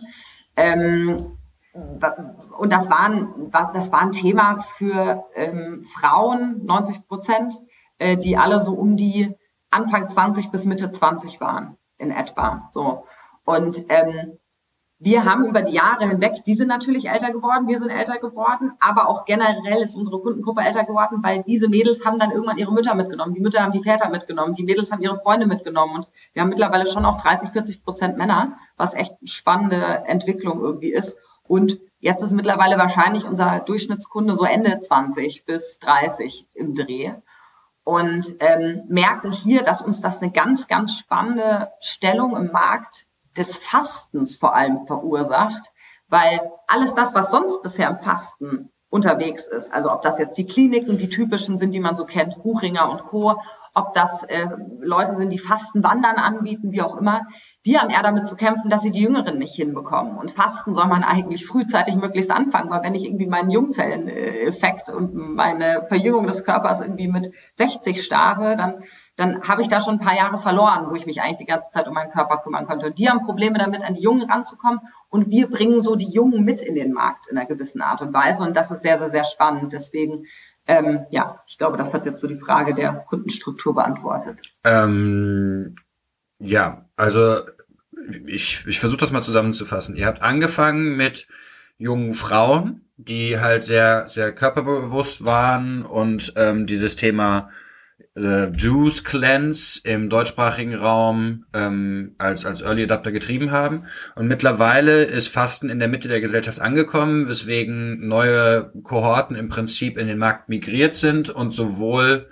[0.55, 1.17] Ähm,
[2.57, 7.53] und das war, ein, das war ein Thema für ähm, Frauen, 90 Prozent,
[7.99, 9.36] äh, die alle so um die
[9.69, 12.69] Anfang 20 bis Mitte 20 waren in etwa.
[12.71, 13.05] So.
[13.43, 14.37] Und ähm,
[14.99, 18.71] wir haben über die Jahre hinweg, die sind natürlich älter geworden, wir sind älter geworden,
[18.79, 22.73] aber auch generell ist unsere Kundengruppe älter geworden, weil diese Mädels haben dann irgendwann ihre
[22.73, 26.07] Mütter mitgenommen, die Mütter haben die Väter mitgenommen, die Mädels haben ihre Freunde mitgenommen und
[26.33, 30.91] wir haben mittlerweile schon auch 30, 40 Prozent Männer, was echt eine spannende Entwicklung irgendwie
[30.91, 31.15] ist.
[31.43, 37.13] Und jetzt ist mittlerweile wahrscheinlich unser Durchschnittskunde so Ende 20 bis 30 im Dreh
[37.87, 43.05] und ähm, merken hier, dass uns das eine ganz, ganz spannende Stellung im Markt
[43.37, 45.71] des Fastens vor allem verursacht,
[46.09, 50.45] weil alles das, was sonst bisher im Fasten unterwegs ist, also ob das jetzt die
[50.45, 53.39] Kliniken, die typischen sind, die man so kennt, Buchinger und Co.,
[53.73, 54.47] ob das äh,
[54.81, 57.21] Leute sind, die Fasten Wandern anbieten, wie auch immer,
[57.67, 60.17] die haben eher damit zu kämpfen, dass sie die Jüngeren nicht hinbekommen.
[60.17, 65.13] Und Fasten soll man eigentlich frühzeitig möglichst anfangen, weil wenn ich irgendwie meinen Jungzelleneffekt und
[65.13, 68.85] meine Verjüngung des Körpers irgendwie mit 60 starte, dann,
[69.17, 71.69] dann habe ich da schon ein paar Jahre verloren, wo ich mich eigentlich die ganze
[71.69, 72.91] Zeit um meinen Körper kümmern konnte.
[72.91, 74.79] Die haben Probleme damit, an die Jungen ranzukommen.
[75.09, 78.13] Und wir bringen so die Jungen mit in den Markt in einer gewissen Art und
[78.13, 78.43] Weise.
[78.43, 79.73] Und das ist sehr, sehr, sehr spannend.
[79.73, 80.23] Deswegen
[80.69, 84.41] ähm, ja, ich glaube, das hat jetzt so die Frage der Kundenstruktur beantwortet.
[84.65, 85.75] Ähm,
[86.39, 87.37] ja, also
[88.25, 89.95] ich, ich versuche das mal zusammenzufassen.
[89.95, 91.27] Ihr habt angefangen mit
[91.77, 97.49] jungen Frauen, die halt sehr, sehr körperbewusst waren und ähm, dieses Thema
[98.15, 103.83] äh, Juice Cleanse im deutschsprachigen Raum ähm, als, als Early Adapter getrieben haben.
[104.15, 109.97] Und mittlerweile ist Fasten in der Mitte der Gesellschaft angekommen, weswegen neue Kohorten im Prinzip
[109.97, 112.27] in den Markt migriert sind und sowohl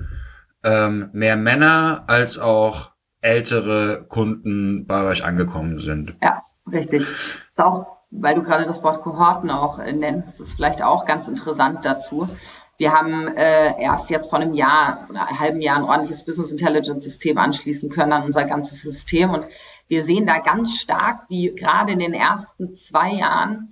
[0.64, 2.95] ähm, mehr Männer als auch
[3.26, 6.16] ältere Kunden bei euch angekommen sind.
[6.22, 7.02] Ja, richtig.
[7.02, 11.28] Ist auch, weil du gerade das Wort Kohorten auch äh, nennst, ist vielleicht auch ganz
[11.28, 12.30] interessant dazu.
[12.78, 16.52] Wir haben äh, erst jetzt vor einem Jahr oder einem halben Jahr ein ordentliches Business
[16.52, 19.32] Intelligence System anschließen können an unser ganzes System.
[19.32, 19.48] Und
[19.88, 23.70] wir sehen da ganz stark, wie gerade in den ersten zwei Jahren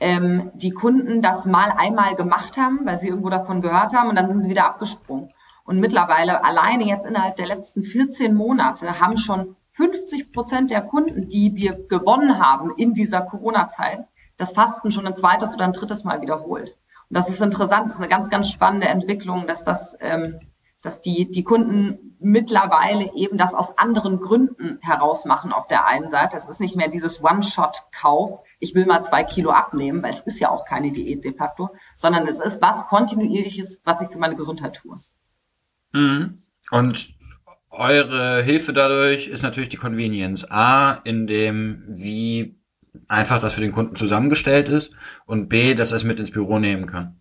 [0.00, 4.16] ähm, die Kunden das mal einmal gemacht haben, weil sie irgendwo davon gehört haben und
[4.16, 5.30] dann sind sie wieder abgesprungen.
[5.66, 11.28] Und mittlerweile alleine jetzt innerhalb der letzten 14 Monate haben schon 50 Prozent der Kunden,
[11.28, 16.04] die wir gewonnen haben in dieser Corona-Zeit, das Fasten schon ein zweites oder ein drittes
[16.04, 16.76] Mal wiederholt.
[17.10, 20.38] Und das ist interessant, das ist eine ganz, ganz spannende Entwicklung, dass das, ähm,
[20.82, 26.10] dass die, die Kunden mittlerweile eben das aus anderen Gründen heraus machen auf der einen
[26.10, 26.36] Seite.
[26.36, 30.38] Es ist nicht mehr dieses One-Shot-Kauf, ich will mal zwei Kilo abnehmen, weil es ist
[30.38, 34.36] ja auch keine Diät de facto, sondern es ist was Kontinuierliches, was ich für meine
[34.36, 34.96] Gesundheit tue.
[35.96, 36.38] Mhm.
[36.70, 37.14] Und
[37.70, 40.50] eure Hilfe dadurch ist natürlich die Convenience.
[40.50, 42.58] A, in dem, wie
[43.08, 44.94] einfach das für den Kunden zusammengestellt ist
[45.26, 47.20] und B, dass er es mit ins Büro nehmen kann.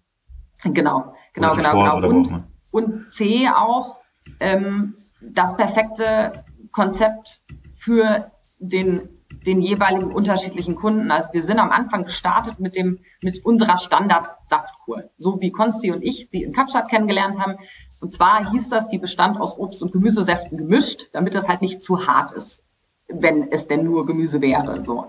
[0.64, 2.08] Genau, genau, genau, genau.
[2.08, 3.98] Und, und, C auch
[4.40, 7.42] ähm, das perfekte Konzept
[7.76, 9.10] für den
[9.46, 11.12] den jeweiligen unterschiedlichen Kunden.
[11.12, 15.10] Also wir sind am Anfang gestartet mit dem, mit unserer Standard-Saftkur.
[15.18, 17.58] So wie Konsti und ich sie in Kapstadt kennengelernt haben.
[18.02, 21.82] Und zwar hieß das, die bestand aus Obst- und Gemüsesäften gemischt, damit das halt nicht
[21.82, 22.64] zu hart ist
[23.08, 24.84] wenn es denn nur Gemüse wäre.
[24.84, 25.08] So.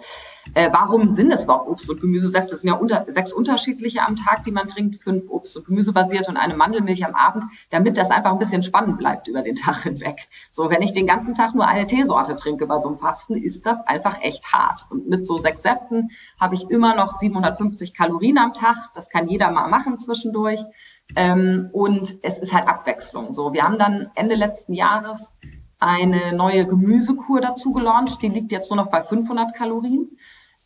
[0.55, 2.55] Äh, warum sind es überhaupt Obst- und Gemüsesäfte?
[2.55, 6.31] Es sind ja unter, sechs unterschiedliche am Tag, die man trinkt, fünf Obst- und Gemüsebasierte
[6.31, 9.83] und eine Mandelmilch am Abend, damit das einfach ein bisschen spannend bleibt über den Tag
[9.83, 10.29] hinweg.
[10.53, 13.65] So, wenn ich den ganzen Tag nur eine Teesorte trinke bei so einem Fasten, ist
[13.65, 14.87] das einfach echt hart.
[14.91, 18.77] Und mit so sechs Säften habe ich immer noch 750 Kalorien am Tag.
[18.95, 20.61] Das kann jeder mal machen zwischendurch.
[21.15, 23.33] Ähm, und es ist halt Abwechslung.
[23.35, 25.33] So, wir haben dann Ende letzten Jahres
[25.79, 28.23] eine neue Gemüsekur dazu gelauncht.
[28.23, 30.17] Die liegt jetzt nur noch bei 500 Kalorien.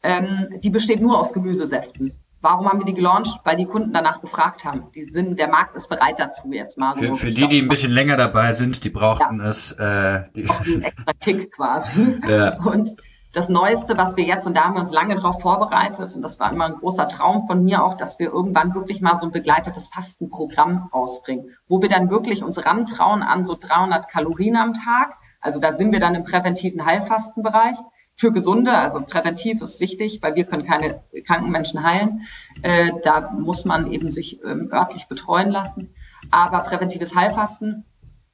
[0.03, 2.19] Ähm, die besteht nur aus Gemüsesäften.
[2.43, 3.41] Warum haben wir die gelauncht?
[3.45, 4.85] Weil die Kunden danach gefragt haben.
[4.95, 6.97] Die sind, der Markt ist bereit dazu jetzt mal.
[6.97, 9.49] So für, für die, die ein bisschen länger dabei sind, die brauchten ja.
[9.49, 9.73] es.
[9.73, 12.19] Äh, die einen extra Kick quasi.
[12.27, 12.57] Ja.
[12.65, 12.97] Und
[13.33, 16.41] das Neueste, was wir jetzt, und da haben wir uns lange darauf vorbereitet, und das
[16.41, 19.33] war immer ein großer Traum von mir auch, dass wir irgendwann wirklich mal so ein
[19.33, 25.17] begleitetes Fastenprogramm ausbringen, wo wir dann wirklich uns rantrauen an so 300 Kalorien am Tag.
[25.41, 27.77] Also da sind wir dann im präventiven Heilfastenbereich
[28.15, 28.73] für Gesunde.
[28.73, 32.23] Also präventiv ist wichtig, weil wir können keine kranken Menschen heilen.
[32.63, 35.95] Äh, da muss man eben sich ähm, örtlich betreuen lassen.
[36.31, 37.87] Aber präventives Heilfasten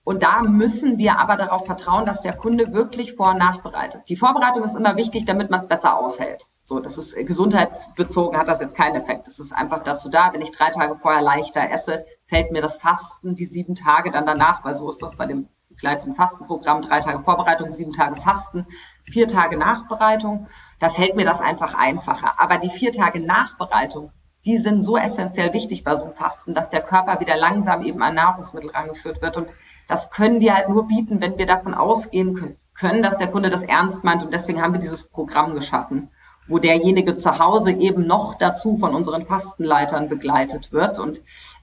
[0.07, 4.03] und da müssen wir aber darauf vertrauen, dass der Kunde wirklich vor- und nachbereitet.
[4.09, 6.47] Die Vorbereitung ist immer wichtig, damit man es besser aushält.
[6.63, 9.27] So, das ist gesundheitsbezogen, hat das jetzt keinen Effekt.
[9.27, 12.77] Das ist einfach dazu da, wenn ich drei Tage vorher leichter esse, fällt mir das
[12.77, 17.01] Fasten die sieben Tage dann danach, weil so ist das bei dem begleiteten Fastenprogramm, drei
[17.01, 18.65] Tage Vorbereitung, sieben Tage Fasten,
[19.11, 20.47] vier Tage Nachbereitung.
[20.79, 22.41] Da fällt mir das einfach einfacher.
[22.41, 24.13] Aber die vier Tage Nachbereitung,
[24.45, 28.01] die sind so essentiell wichtig bei so einem Fasten, dass der Körper wieder langsam eben
[28.03, 29.37] an Nahrungsmittel rangeführt wird.
[29.37, 29.53] Und
[29.89, 33.63] das können wir halt nur bieten, wenn wir davon ausgehen können, dass der Kunde das
[33.63, 34.23] ernst meint.
[34.23, 36.11] Und deswegen haben wir dieses Programm geschaffen,
[36.49, 40.99] wo derjenige zu Hause eben noch dazu von unseren Fastenleitern begleitet wird.
[40.99, 41.23] Und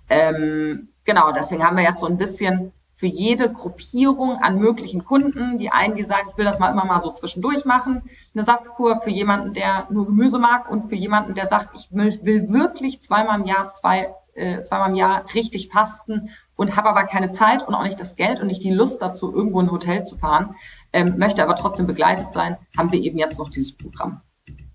[0.10, 5.58] ähm, genau, deswegen haben wir jetzt so ein bisschen für jede Gruppierung an möglichen Kunden,
[5.58, 9.02] die einen, die sagen, ich will das mal immer mal so zwischendurch machen, eine Saftkur
[9.02, 13.02] für jemanden, der nur Gemüse mag und für jemanden, der sagt, ich will, will wirklich
[13.02, 17.68] zweimal im Jahr zwei äh, zweimal im Jahr richtig fasten und habe aber keine Zeit
[17.68, 20.18] und auch nicht das Geld und nicht die Lust dazu, irgendwo in ein Hotel zu
[20.18, 20.56] fahren,
[20.92, 24.22] ähm, möchte aber trotzdem begleitet sein, haben wir eben jetzt noch dieses Programm.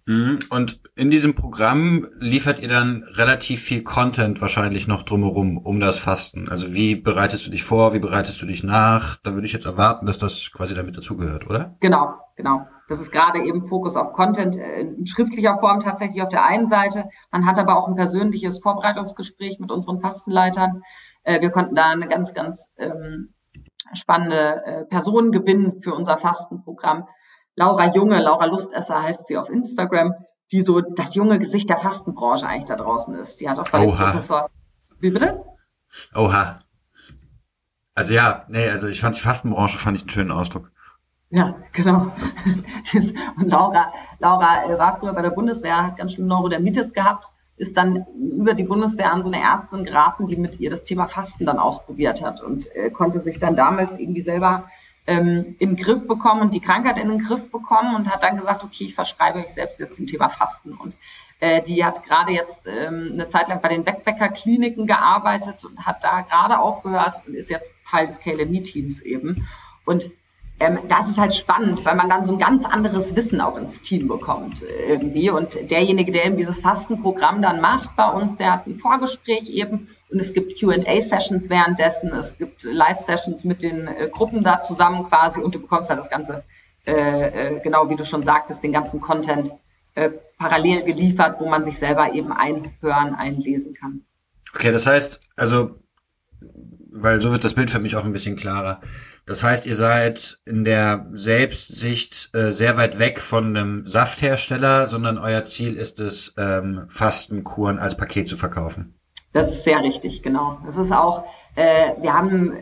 [0.09, 0.41] Mhm.
[0.49, 5.99] Und in diesem Programm liefert ihr dann relativ viel Content wahrscheinlich noch drumherum um das
[5.99, 6.49] Fasten.
[6.49, 9.19] Also wie bereitest du dich vor, wie bereitest du dich nach?
[9.23, 11.77] Da würde ich jetzt erwarten, dass das quasi damit dazugehört, oder?
[11.81, 12.67] Genau, genau.
[12.88, 16.69] Das ist gerade eben Fokus auf Content äh, in schriftlicher Form tatsächlich auf der einen
[16.69, 17.11] Seite.
[17.31, 20.83] Man hat aber auch ein persönliches Vorbereitungsgespräch mit unseren Fastenleitern.
[21.29, 23.35] Äh, wir konnten da eine ganz, ganz ähm,
[23.93, 27.07] spannende äh, Person gewinnen für unser Fastenprogramm.
[27.55, 30.14] Laura Junge, Laura Lustesser heißt sie auf Instagram,
[30.53, 33.43] die so das junge Gesicht der Fastenbranche eigentlich da draußen ist.
[33.43, 34.05] Die hat auch bei Oha.
[34.05, 34.49] Professor.
[35.01, 35.45] Wie bitte?
[36.14, 36.61] Oha.
[37.95, 40.73] Also ja, nee, also ich fand die Fastenbranche fand ich einen schönen Ausdruck.
[41.29, 42.11] Ja, genau.
[43.37, 47.77] Und Laura, Laura äh, war früher bei der Bundeswehr, hat ganz schlimm Neurodermitis gehabt, ist
[47.77, 51.44] dann über die Bundeswehr an so eine Ärztin geraten, die mit ihr das Thema Fasten
[51.44, 54.64] dann ausprobiert hat und äh, konnte sich dann damals irgendwie selber
[55.09, 58.62] ähm, im Griff bekommen und die Krankheit in den Griff bekommen und hat dann gesagt,
[58.62, 60.75] okay, ich verschreibe mich selbst jetzt zum Thema Fasten.
[60.75, 60.99] Und
[61.40, 66.05] äh, die hat gerade jetzt ähm, eine Zeit lang bei den Backpacker-Kliniken gearbeitet und hat
[66.05, 69.49] da gerade aufgehört und ist jetzt Teil des KLMI-Teams eben.
[69.87, 70.11] Und
[70.61, 73.81] ähm, das ist halt spannend, weil man dann so ein ganz anderes Wissen auch ins
[73.81, 75.31] Team bekommt äh, irgendwie.
[75.31, 79.88] Und derjenige, der eben dieses Fastenprogramm dann macht bei uns, der hat ein Vorgespräch eben
[80.11, 85.40] und es gibt Q&A-Sessions währenddessen, es gibt Live-Sessions mit den äh, Gruppen da zusammen quasi
[85.40, 86.44] und du bekommst halt das Ganze,
[86.87, 86.92] äh,
[87.57, 89.53] äh, genau wie du schon sagtest, den ganzen Content
[89.94, 94.03] äh, parallel geliefert, wo man sich selber eben einhören, einlesen kann.
[94.55, 95.76] Okay, das heißt, also,
[96.91, 98.80] weil so wird das Bild für mich auch ein bisschen klarer.
[99.29, 105.18] Das heißt, ihr seid in der Selbstsicht äh, sehr weit weg von einem Safthersteller, sondern
[105.18, 108.99] euer Ziel ist es, ähm, Fastenkuren als Paket zu verkaufen.
[109.35, 110.57] Das ist sehr richtig, genau.
[110.64, 111.24] Das ist auch,
[111.57, 112.55] äh, wir haben,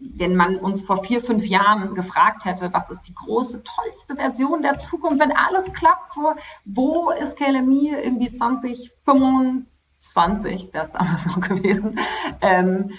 [0.00, 4.62] wenn man uns vor vier, fünf Jahren gefragt hätte, was ist die große, tollste Version
[4.62, 11.40] der Zukunft, wenn alles klappt, so, wo ist KLMI irgendwie 2025, wäre es damals noch
[11.40, 12.00] gewesen,
[12.40, 12.94] ähm, äh,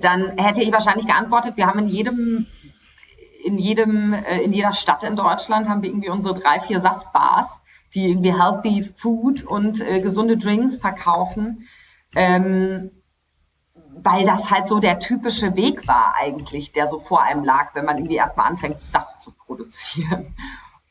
[0.00, 2.46] dann hätte ich wahrscheinlich geantwortet, wir haben in jedem,
[3.44, 7.60] in jedem, äh, in jeder Stadt in Deutschland haben wir irgendwie unsere drei, vier Saftbars,
[7.94, 11.66] die irgendwie healthy Food und äh, gesunde Drinks verkaufen.
[12.14, 12.90] Ähm,
[14.02, 17.84] weil das halt so der typische Weg war eigentlich, der so vor einem lag, wenn
[17.84, 20.34] man irgendwie erstmal anfängt, Saft zu produzieren.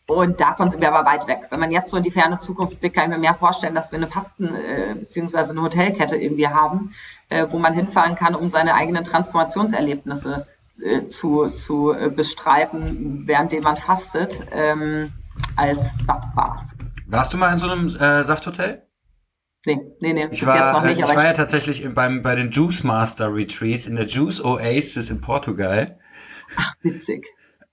[0.07, 1.47] Und davon sind wir aber weit weg.
[1.49, 3.91] Wenn man jetzt so in die ferne Zukunft blickt, kann ich mir mehr vorstellen, dass
[3.91, 6.93] wir eine Fasten- äh, beziehungsweise eine Hotelkette irgendwie haben,
[7.29, 10.45] äh, wo man hinfahren kann, um seine eigenen Transformationserlebnisse
[10.83, 15.11] äh, zu, zu äh, bestreiten, währenddem man fastet, ähm,
[15.55, 16.75] als Saftbars.
[17.07, 18.83] Warst du mal in so einem äh, Safthotel?
[19.65, 20.27] Nee, nee, nee.
[20.29, 24.05] Ich war, nicht, ich war ja tatsächlich beim, bei den Juice Master Retreats in der
[24.05, 25.97] Juice Oasis in Portugal.
[26.55, 27.25] Ach, witzig.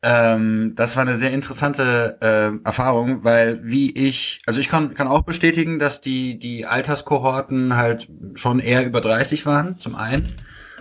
[0.04, 5.06] Ähm, das war eine sehr interessante äh, Erfahrung, weil wie ich, also ich kann, kann
[5.06, 10.26] auch bestätigen, dass die, die Alterskohorten halt schon eher über 30 waren, zum einen.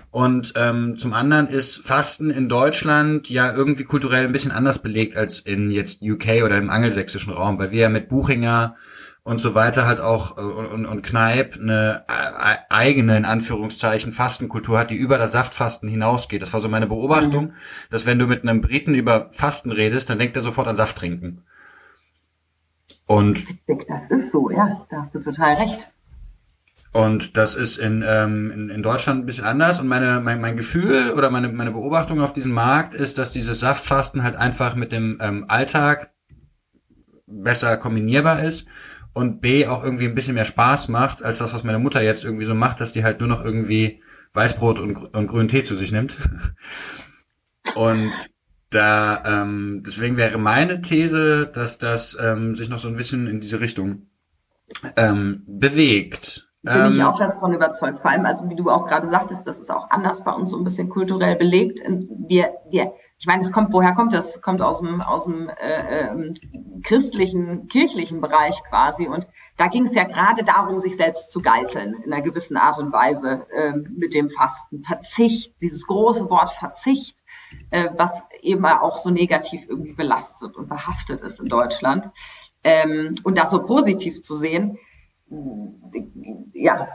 [0.10, 5.16] Und ähm, zum anderen ist Fasten in Deutschland ja irgendwie kulturell ein bisschen anders belegt
[5.16, 8.76] als in jetzt UK oder im angelsächsischen Raum, weil wir ja mit Buchinger
[9.24, 14.80] und so weiter halt auch äh, und, und Kneipp eine äh, eigene, in Anführungszeichen, Fastenkultur
[14.80, 16.42] hat, die über das Saftfasten hinausgeht.
[16.42, 17.54] Das war so meine Beobachtung, mhm.
[17.90, 20.98] dass wenn du mit einem Briten über Fasten redest, dann denkt er sofort an Saft
[20.98, 21.44] trinken.
[23.06, 25.92] Und das ist so, ja, da hast du total recht.
[26.94, 29.80] Und das ist in, ähm, in, in Deutschland ein bisschen anders.
[29.80, 33.60] Und meine, mein, mein Gefühl oder meine, meine Beobachtung auf diesem Markt ist, dass dieses
[33.60, 36.12] Saftfasten halt einfach mit dem ähm, Alltag
[37.28, 38.66] besser kombinierbar ist
[39.14, 42.24] und B auch irgendwie ein bisschen mehr Spaß macht, als das, was meine Mutter jetzt
[42.24, 44.02] irgendwie so macht, dass die halt nur noch irgendwie
[44.34, 46.18] Weißbrot und, und grünen Tee zu sich nimmt.
[47.76, 48.14] und
[48.70, 53.42] da, ähm, deswegen wäre meine These, dass das ähm, sich noch so ein bisschen in
[53.42, 54.08] diese Richtung
[54.96, 56.48] ähm, bewegt.
[56.64, 58.00] Bin ich ähm, auch fest von überzeugt.
[58.02, 60.58] Vor allem, also wie du auch gerade sagtest, das ist auch anders bei uns so
[60.58, 61.82] ein bisschen kulturell belegt.
[62.28, 64.42] Wir, wir ich meine, es kommt, woher kommt das?
[64.42, 66.34] Kommt aus dem, aus dem äh, äh,
[66.82, 69.08] christlichen, kirchlichen Bereich quasi.
[69.08, 72.80] Und da ging es ja gerade darum, sich selbst zu geißeln in einer gewissen Art
[72.80, 74.82] und Weise äh, mit dem Fasten.
[74.84, 77.20] Verzicht, dieses große Wort Verzicht,
[77.70, 82.10] äh, was eben auch so negativ irgendwie belastet und behaftet ist in Deutschland.
[82.64, 84.80] Ähm, und das so positiv zu sehen,
[86.62, 86.90] ja,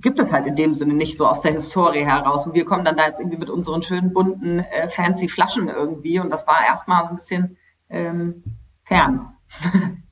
[0.00, 2.46] gibt es halt in dem Sinne nicht so aus der Historie heraus.
[2.46, 6.20] Und wir kommen dann da jetzt irgendwie mit unseren schönen bunten äh, fancy Flaschen irgendwie.
[6.20, 7.56] Und das war erstmal so ein bisschen
[7.88, 8.44] ähm,
[8.84, 9.36] fern.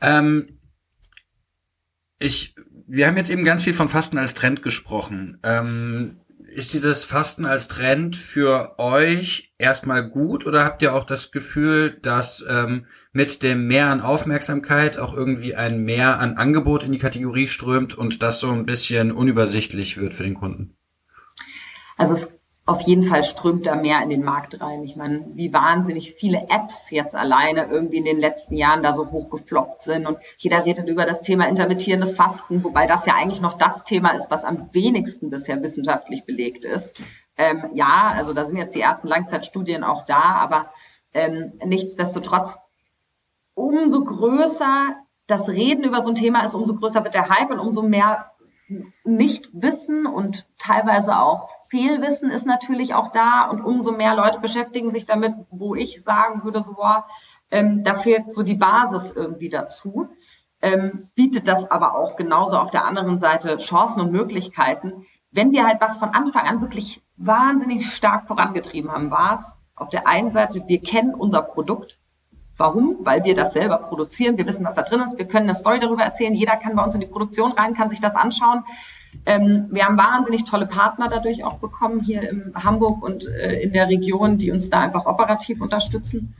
[0.00, 0.58] ähm,
[2.18, 2.54] ich,
[2.86, 5.38] wir haben jetzt eben ganz viel von Fasten als Trend gesprochen.
[5.42, 11.30] Ähm, ist dieses Fasten als Trend für euch erstmal gut oder habt ihr auch das
[11.30, 16.92] Gefühl, dass ähm, mit dem Mehr an Aufmerksamkeit auch irgendwie ein Mehr an Angebot in
[16.92, 20.76] die Kategorie strömt und das so ein bisschen unübersichtlich wird für den Kunden?
[21.96, 22.37] Also es
[22.68, 24.84] auf jeden Fall strömt da mehr in den Markt rein.
[24.84, 29.10] Ich meine, wie wahnsinnig viele Apps jetzt alleine irgendwie in den letzten Jahren da so
[29.10, 30.06] hochgefloppt sind.
[30.06, 34.10] Und jeder redet über das Thema intermittierendes Fasten, wobei das ja eigentlich noch das Thema
[34.10, 36.92] ist, was am wenigsten bisher wissenschaftlich belegt ist.
[37.38, 40.70] Ähm, ja, also da sind jetzt die ersten Langzeitstudien auch da, aber
[41.14, 42.58] ähm, nichtsdestotrotz,
[43.54, 44.94] umso größer
[45.26, 48.30] das Reden über so ein Thema ist, umso größer wird der Hype und umso mehr
[49.04, 55.06] Nichtwissen und teilweise auch Fehlwissen ist natürlich auch da und umso mehr Leute beschäftigen sich
[55.06, 57.06] damit, wo ich sagen würde, so, boah,
[57.50, 60.08] ähm, da fehlt so die Basis irgendwie dazu.
[60.60, 65.06] Ähm, bietet das aber auch genauso auf der anderen Seite Chancen und Möglichkeiten.
[65.30, 69.90] Wenn wir halt was von Anfang an wirklich wahnsinnig stark vorangetrieben haben, war es auf
[69.90, 72.00] der einen Seite, wir kennen unser Produkt.
[72.58, 72.98] Warum?
[73.00, 74.36] Weil wir das selber produzieren.
[74.36, 75.16] Wir wissen, was da drin ist.
[75.16, 76.34] Wir können eine Story darüber erzählen.
[76.34, 78.64] Jeder kann bei uns in die Produktion rein, kann sich das anschauen.
[79.24, 83.72] Ähm, wir haben wahnsinnig tolle Partner dadurch auch bekommen hier in Hamburg und äh, in
[83.72, 86.34] der Region, die uns da einfach operativ unterstützen.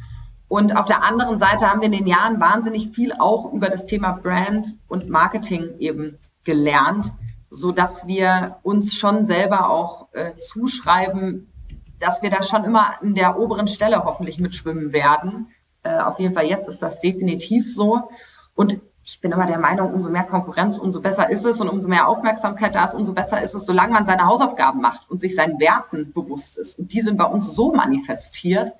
[0.48, 3.86] Und auf der anderen Seite haben wir in den Jahren wahnsinnig viel auch über das
[3.86, 7.12] Thema Brand und Marketing eben gelernt,
[7.50, 11.52] so dass wir uns schon selber auch äh, zuschreiben,
[12.00, 15.48] dass wir da schon immer an der oberen Stelle hoffentlich mitschwimmen werden.
[15.88, 18.10] Äh, auf jeden Fall jetzt ist das definitiv so.
[18.54, 21.88] Und ich bin immer der Meinung, umso mehr Konkurrenz, umso besser ist es und umso
[21.88, 25.34] mehr Aufmerksamkeit da ist, umso besser ist es, solange man seine Hausaufgaben macht und sich
[25.34, 26.78] seinen Werten bewusst ist.
[26.78, 28.72] Und die sind bei uns so manifestiert.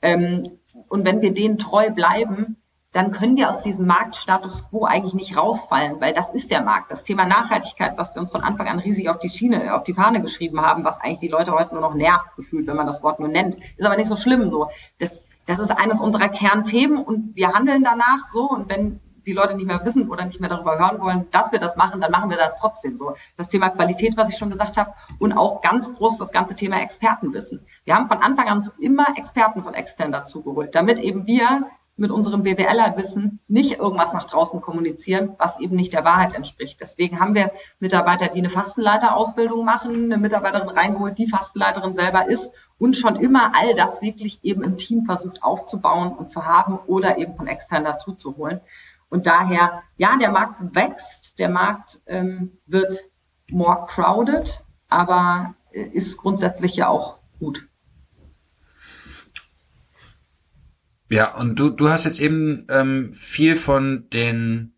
[0.00, 0.42] Ähm,
[0.88, 2.56] und wenn wir denen treu bleiben,
[2.92, 6.92] dann können wir aus diesem Marktstatus quo eigentlich nicht rausfallen, weil das ist der Markt.
[6.92, 9.94] Das Thema Nachhaltigkeit, was wir uns von Anfang an riesig auf die Schiene, auf die
[9.94, 13.02] Fahne geschrieben haben, was eigentlich die Leute heute nur noch nervt gefühlt, wenn man das
[13.02, 14.70] Wort nur nennt, ist aber nicht so schlimm so.
[15.00, 18.48] Das, das ist eines unserer Kernthemen und wir handeln danach so.
[18.48, 21.58] Und wenn die Leute nicht mehr wissen oder nicht mehr darüber hören wollen, dass wir
[21.58, 23.14] das machen, dann machen wir das trotzdem so.
[23.36, 26.80] Das Thema Qualität, was ich schon gesagt habe, und auch ganz groß das ganze Thema
[26.80, 27.66] Expertenwissen.
[27.84, 31.66] Wir haben von Anfang an immer Experten von extern dazugeholt, damit eben wir
[31.96, 36.80] mit unserem BWLer-Wissen nicht irgendwas nach draußen kommunizieren, was eben nicht der Wahrheit entspricht.
[36.80, 42.50] Deswegen haben wir Mitarbeiter, die eine Fastenleiterausbildung machen, eine Mitarbeiterin reingeholt, die Fastenleiterin selber ist
[42.78, 47.18] und schon immer all das wirklich eben im Team versucht aufzubauen und zu haben oder
[47.18, 48.60] eben von extern dazu zu holen.
[49.08, 53.10] Und daher, ja, der Markt wächst, der Markt ähm, wird
[53.48, 57.68] more crowded, aber äh, ist grundsätzlich ja auch gut.
[61.14, 64.74] Ja, und du, du hast jetzt eben ähm, viel von den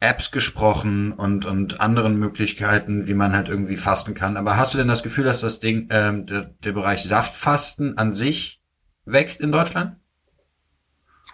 [0.00, 4.36] Apps gesprochen und, und anderen Möglichkeiten, wie man halt irgendwie fasten kann.
[4.36, 8.12] Aber hast du denn das Gefühl, dass das Ding, ähm, der, der Bereich Saftfasten an
[8.12, 8.60] sich
[9.04, 9.98] wächst in Deutschland?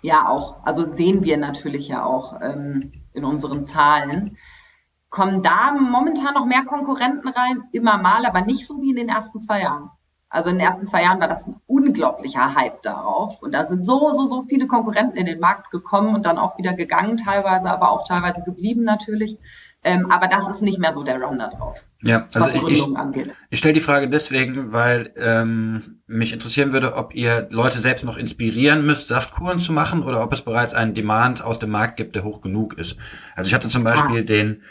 [0.02, 0.62] Ja, auch.
[0.62, 4.36] Also sehen wir natürlich ja auch ähm, in unseren Zahlen.
[5.08, 7.62] Kommen da momentan noch mehr Konkurrenten rein?
[7.72, 9.88] Immer mal, aber nicht so wie in den ersten zwei Jahren.
[10.30, 13.42] Also in den ersten zwei Jahren war das ein unglaublicher Hype darauf.
[13.42, 16.58] Und da sind so, so, so viele Konkurrenten in den Markt gekommen und dann auch
[16.58, 19.38] wieder gegangen teilweise, aber auch teilweise geblieben natürlich.
[19.84, 21.82] Ähm, aber das ist nicht mehr so der Run da drauf.
[22.02, 22.86] Ja, also ich, ich,
[23.50, 28.16] ich stelle die Frage deswegen, weil ähm, mich interessieren würde, ob ihr Leute selbst noch
[28.16, 32.16] inspirieren müsst, Saftkuren zu machen oder ob es bereits einen Demand aus dem Markt gibt,
[32.16, 32.96] der hoch genug ist.
[33.34, 34.24] Also ich hatte zum Beispiel ah.
[34.24, 34.62] den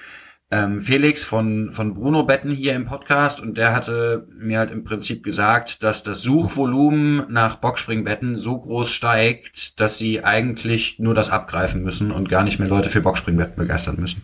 [0.50, 4.86] ähm, Felix von, von Bruno Betten hier im Podcast und der hatte mir halt im
[4.86, 11.30] Prinzip gesagt, dass das Suchvolumen nach Boxspringbetten so groß steigt, dass sie eigentlich nur das
[11.30, 14.24] abgreifen müssen und gar nicht mehr Leute für Boxspringbetten begeistern müssen.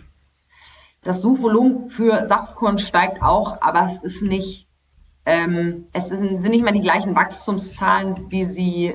[1.04, 4.70] Das Suchvolumen für Saftkuren steigt auch, aber es ist nicht,
[5.26, 8.94] ähm, es sind, sind nicht mehr die gleichen Wachstumszahlen, wie sie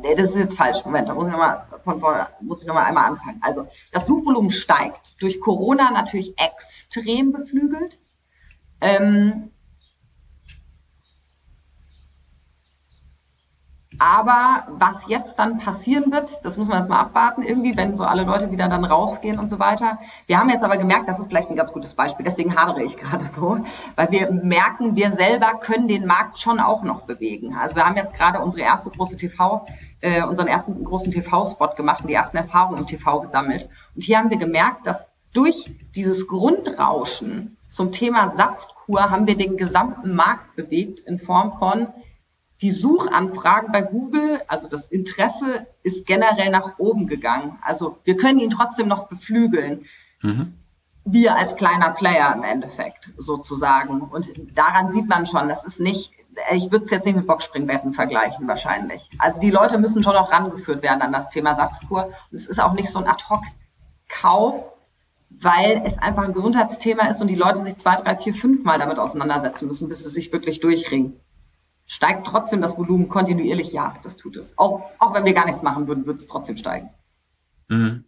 [0.00, 0.84] Nee, das ist jetzt falsch.
[0.84, 3.40] Moment, da muss ich nochmal von vorne, muss ich nochmal einmal anfangen.
[3.42, 5.20] Also, das Suchvolumen steigt.
[5.20, 7.98] Durch Corona natürlich extrem beflügelt.
[8.80, 9.50] Ähm,
[13.98, 18.04] Aber was jetzt dann passieren wird, das muss man jetzt mal abwarten, irgendwie, wenn so
[18.04, 19.98] alle Leute wieder dann rausgehen und so weiter.
[20.26, 22.96] Wir haben jetzt aber gemerkt, das ist vielleicht ein ganz gutes Beispiel, deswegen hadere ich
[22.98, 23.58] gerade so,
[23.96, 27.56] weil wir merken, wir selber können den Markt schon auch noch bewegen.
[27.56, 29.66] Also wir haben jetzt gerade unsere erste große TV,
[30.00, 33.68] äh, unseren ersten großen TV-Spot gemacht und die ersten Erfahrungen im TV gesammelt.
[33.96, 39.56] Und hier haben wir gemerkt, dass durch dieses Grundrauschen zum Thema Saftkur haben wir den
[39.56, 41.88] gesamten Markt bewegt in Form von
[42.60, 47.58] die Suchanfragen bei Google, also das Interesse ist generell nach oben gegangen.
[47.62, 49.84] Also wir können ihn trotzdem noch beflügeln.
[50.22, 50.54] Mhm.
[51.04, 54.00] Wir als kleiner Player im Endeffekt sozusagen.
[54.00, 56.12] Und daran sieht man schon, das ist nicht,
[56.52, 59.08] ich würde es jetzt nicht mit Boxspringbetten vergleichen wahrscheinlich.
[59.18, 62.06] Also die Leute müssen schon auch rangeführt werden an das Thema Saftkur.
[62.06, 64.72] Und es ist auch nicht so ein Ad-Hoc-Kauf,
[65.30, 68.80] weil es einfach ein Gesundheitsthema ist und die Leute sich zwei, drei, vier, fünf Mal
[68.80, 71.20] damit auseinandersetzen müssen, bis sie sich wirklich durchringen
[71.88, 73.72] steigt trotzdem das Volumen kontinuierlich.
[73.72, 74.56] Ja, das tut es.
[74.56, 76.90] Auch, auch wenn wir gar nichts machen würden, würde es trotzdem steigen.
[77.68, 78.04] Mhm.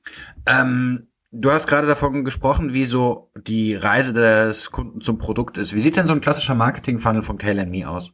[0.46, 5.74] Ähm, du hast gerade davon gesprochen, wie so die Reise des Kunden zum Produkt ist.
[5.74, 8.12] Wie sieht denn so ein klassischer Marketing-Funnel von KLME aus?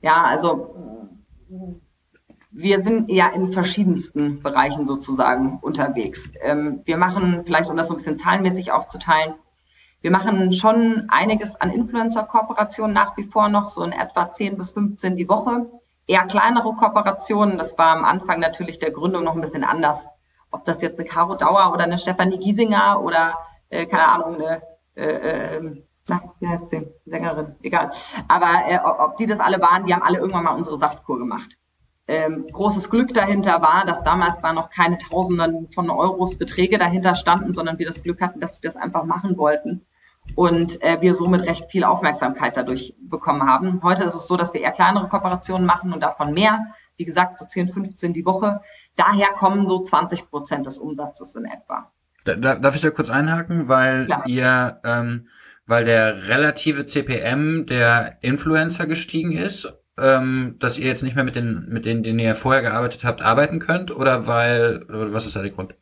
[0.00, 1.08] Ja, also
[2.50, 6.30] wir sind ja in verschiedensten Bereichen sozusagen unterwegs.
[6.40, 9.34] Ähm, wir machen, vielleicht um das so ein bisschen zahlenmäßig aufzuteilen,
[10.00, 14.72] wir machen schon einiges an Influencer-Kooperationen nach wie vor noch, so in etwa 10 bis
[14.72, 15.66] 15 die Woche.
[16.06, 17.58] Eher kleinere Kooperationen.
[17.58, 20.06] Das war am Anfang natürlich der Gründung noch ein bisschen anders.
[20.50, 23.34] Ob das jetzt eine Caro Dauer oder eine Stefanie Giesinger oder,
[23.68, 24.62] äh, keine Ahnung, eine,
[24.94, 26.86] äh, äh, na, wie heißt sie?
[27.04, 27.90] Sängerin, egal.
[28.28, 31.56] Aber äh, ob die das alle waren, die haben alle irgendwann mal unsere Saftkur gemacht.
[32.08, 37.16] Ähm, großes Glück dahinter war, dass damals da noch keine Tausenden von Euros Beträge dahinter
[37.16, 39.84] standen, sondern wir das Glück hatten, dass sie das einfach machen wollten
[40.34, 43.82] und äh, wir somit recht viel Aufmerksamkeit dadurch bekommen haben.
[43.82, 46.66] Heute ist es so, dass wir eher kleinere Kooperationen machen und davon mehr.
[46.96, 48.60] Wie gesagt, so 10, 15 die Woche.
[48.96, 51.90] Daher kommen so 20 Prozent des Umsatzes in etwa.
[52.24, 54.24] Da, darf ich da kurz einhaken, weil ja.
[54.26, 55.28] ihr, ähm,
[55.66, 61.36] weil der relative CPM der Influencer gestiegen ist, ähm, dass ihr jetzt nicht mehr mit
[61.36, 65.36] den, mit denen, denen ihr vorher gearbeitet habt, arbeiten könnt, oder weil, oder was ist
[65.36, 65.74] da der Grund?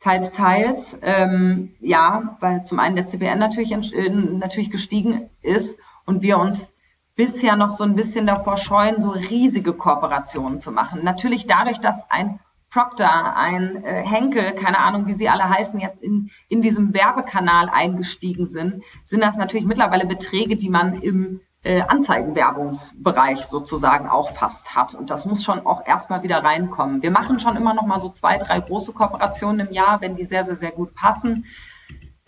[0.00, 0.98] Teils, teils.
[1.02, 6.72] Ähm, ja, weil zum einen der CPN natürlich, äh, natürlich gestiegen ist und wir uns
[7.16, 11.04] bisher noch so ein bisschen davor scheuen, so riesige Kooperationen zu machen.
[11.04, 16.02] Natürlich dadurch, dass ein Procter, ein äh, Henkel, keine Ahnung, wie sie alle heißen, jetzt
[16.02, 21.82] in, in diesem Werbekanal eingestiegen sind, sind das natürlich mittlerweile Beträge, die man im äh,
[21.82, 24.94] Anzeigenwerbungsbereich sozusagen auch fast hat.
[24.94, 27.02] Und das muss schon auch erstmal wieder reinkommen.
[27.02, 30.24] Wir machen schon immer noch mal so zwei, drei große Kooperationen im Jahr, wenn die
[30.24, 31.44] sehr, sehr, sehr gut passen.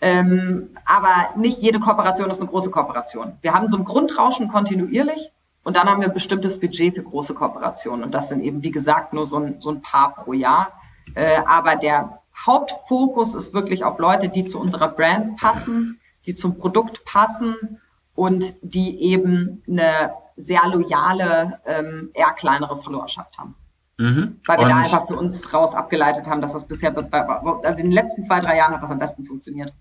[0.01, 3.37] Ähm, aber nicht jede Kooperation ist eine große Kooperation.
[3.41, 5.31] Wir haben so ein Grundrauschen kontinuierlich
[5.63, 8.03] und dann haben wir ein bestimmtes Budget für große Kooperationen.
[8.03, 10.73] Und das sind eben, wie gesagt, nur so ein, so ein paar pro Jahr.
[11.15, 16.57] Äh, aber der Hauptfokus ist wirklich auf Leute, die zu unserer Brand passen, die zum
[16.57, 17.79] Produkt passen
[18.15, 23.55] und die eben eine sehr loyale, ähm, eher kleinere Followerschaft haben.
[23.99, 24.39] Mhm.
[24.47, 27.89] Weil wir und da einfach für uns raus abgeleitet haben, dass das bisher, also in
[27.89, 29.73] den letzten zwei, drei Jahren hat das am besten funktioniert.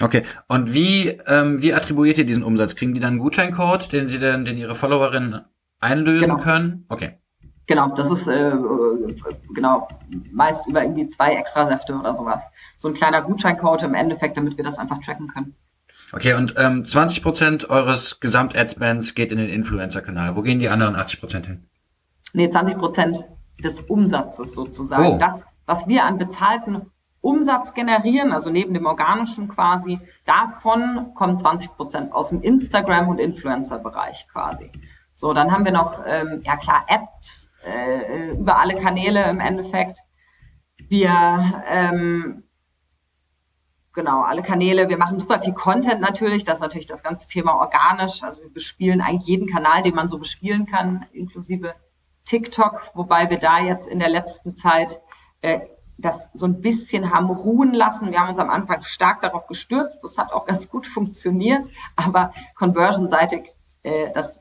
[0.00, 0.24] Okay.
[0.48, 2.74] Und wie, ähm, wie attribuiert ihr diesen Umsatz?
[2.74, 5.40] Kriegen die dann einen Gutscheincode, den sie dann, den ihre Followerinnen
[5.80, 6.36] einlösen genau.
[6.36, 6.84] können?
[6.88, 7.18] Okay.
[7.66, 8.52] Genau, das ist äh,
[9.54, 9.88] genau
[10.30, 12.42] meist über irgendwie zwei Extrasäfte oder sowas.
[12.78, 15.56] So ein kleiner Gutscheincode im Endeffekt, damit wir das einfach tracken können.
[16.12, 20.36] Okay, und ähm, 20% eures Gesamt-Adspends geht in den Influencer-Kanal.
[20.36, 21.66] Wo gehen die anderen 80% hin?
[22.32, 23.24] Nee, 20%
[23.62, 25.14] des Umsatzes sozusagen.
[25.14, 25.18] Oh.
[25.18, 26.82] Das, was wir an bezahlten
[27.20, 34.28] Umsatz generieren, also neben dem organischen quasi, davon kommen 20% aus dem Instagram- und Influencer-Bereich
[34.30, 34.70] quasi.
[35.12, 39.98] So, dann haben wir noch, ähm, ja klar, Apps äh, über alle Kanäle im Endeffekt.
[40.88, 42.44] Wir ähm,
[43.96, 44.88] genau, alle Kanäle.
[44.88, 46.44] Wir machen super viel Content natürlich.
[46.44, 48.22] Das ist natürlich das ganze Thema organisch.
[48.22, 51.74] Also wir bespielen eigentlich jeden Kanal, den man so bespielen kann, inklusive
[52.24, 55.00] TikTok, wobei wir da jetzt in der letzten Zeit
[55.40, 55.60] äh,
[55.98, 58.10] das so ein bisschen haben ruhen lassen.
[58.12, 60.04] Wir haben uns am Anfang stark darauf gestürzt.
[60.04, 61.66] Das hat auch ganz gut funktioniert.
[61.96, 63.50] Aber conversionseitig,
[63.82, 64.40] äh, das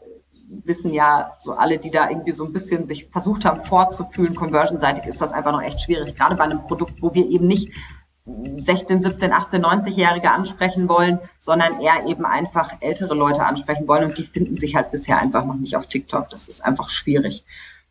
[0.63, 5.05] wissen ja so alle, die da irgendwie so ein bisschen sich versucht haben vorzufühlen, conversionseitig
[5.05, 6.15] ist das einfach noch echt schwierig.
[6.15, 7.71] Gerade bei einem Produkt, wo wir eben nicht
[8.25, 14.05] 16, 17, 18, 90-Jährige ansprechen wollen, sondern eher eben einfach ältere Leute ansprechen wollen.
[14.05, 16.29] Und die finden sich halt bisher einfach noch nicht auf TikTok.
[16.29, 17.43] Das ist einfach schwierig.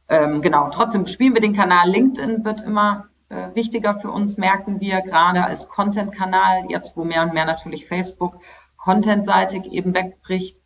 [0.08, 1.88] Ähm, genau, trotzdem spielen wir den Kanal.
[1.88, 7.22] LinkedIn wird immer äh, wichtiger für uns, merken wir gerade als Content-Kanal, jetzt wo mehr
[7.22, 8.40] und mehr natürlich Facebook
[8.76, 10.60] contentseitig eben wegbricht.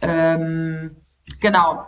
[0.00, 0.96] Ähm,
[1.40, 1.86] genau,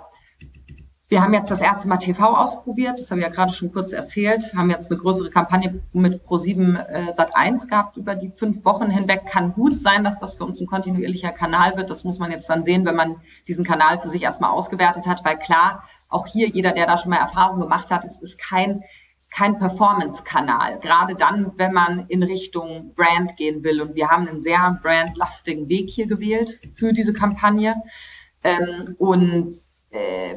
[1.08, 3.92] wir haben jetzt das erste Mal TV ausprobiert, das habe ich ja gerade schon kurz
[3.92, 8.88] erzählt, haben jetzt eine größere Kampagne mit Pro7 äh, Sat1 gehabt über die fünf Wochen
[8.88, 9.26] hinweg.
[9.26, 11.90] Kann gut sein, dass das für uns ein kontinuierlicher Kanal wird.
[11.90, 15.24] Das muss man jetzt dann sehen, wenn man diesen Kanal für sich erstmal ausgewertet hat,
[15.24, 18.82] weil klar, auch hier jeder, der da schon mal Erfahrung gemacht hat, es ist kein
[19.30, 20.78] kein Performance-Kanal.
[20.78, 23.82] Gerade dann, wenn man in Richtung Brand gehen will.
[23.82, 27.74] Und wir haben einen sehr brandlastigen Weg hier gewählt für diese Kampagne.
[28.44, 29.56] Ähm, und
[29.90, 30.36] äh,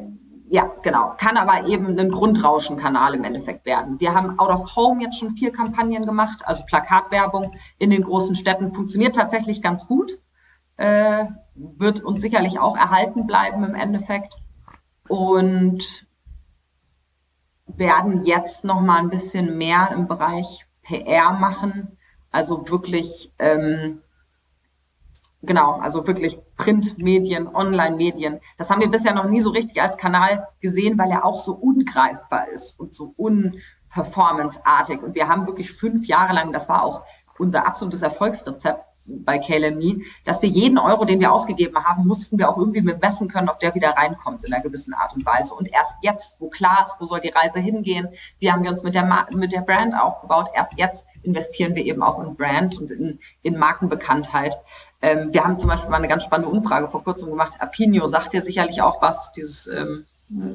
[0.49, 1.13] ja, genau.
[1.17, 3.99] Kann aber eben ein Grundrauschenkanal im Endeffekt werden.
[3.99, 8.35] Wir haben Out of Home jetzt schon vier Kampagnen gemacht, also Plakatwerbung in den großen
[8.35, 10.19] Städten funktioniert tatsächlich ganz gut.
[10.77, 11.25] Äh,
[11.55, 14.37] wird uns sicherlich auch erhalten bleiben im Endeffekt.
[15.09, 16.07] Und
[17.65, 21.97] werden jetzt noch mal ein bisschen mehr im Bereich PR machen.
[22.31, 24.01] Also wirklich ähm,
[25.43, 28.39] Genau, also wirklich Printmedien, Online-Medien.
[28.57, 31.53] Das haben wir bisher noch nie so richtig als Kanal gesehen, weil er auch so
[31.53, 35.01] ungreifbar ist und so unperformanceartig.
[35.01, 37.03] Und wir haben wirklich fünf Jahre lang, das war auch
[37.37, 42.49] unser absolutes Erfolgsrezept, bei KLME, dass wir jeden Euro, den wir ausgegeben haben, mussten wir
[42.49, 45.53] auch irgendwie messen können, ob der wieder reinkommt in einer gewissen Art und Weise.
[45.53, 48.09] Und erst jetzt, wo klar ist, wo soll die Reise hingehen,
[48.39, 52.01] wie haben wir uns mit der, mit der Brand aufgebaut, erst jetzt investieren wir eben
[52.01, 54.57] auch in Brand und in, in Markenbekanntheit.
[55.01, 57.57] Ähm, wir haben zum Beispiel mal eine ganz spannende Umfrage vor kurzem gemacht.
[57.59, 60.05] Apinio sagt ja sicherlich auch was, dieses, ähm,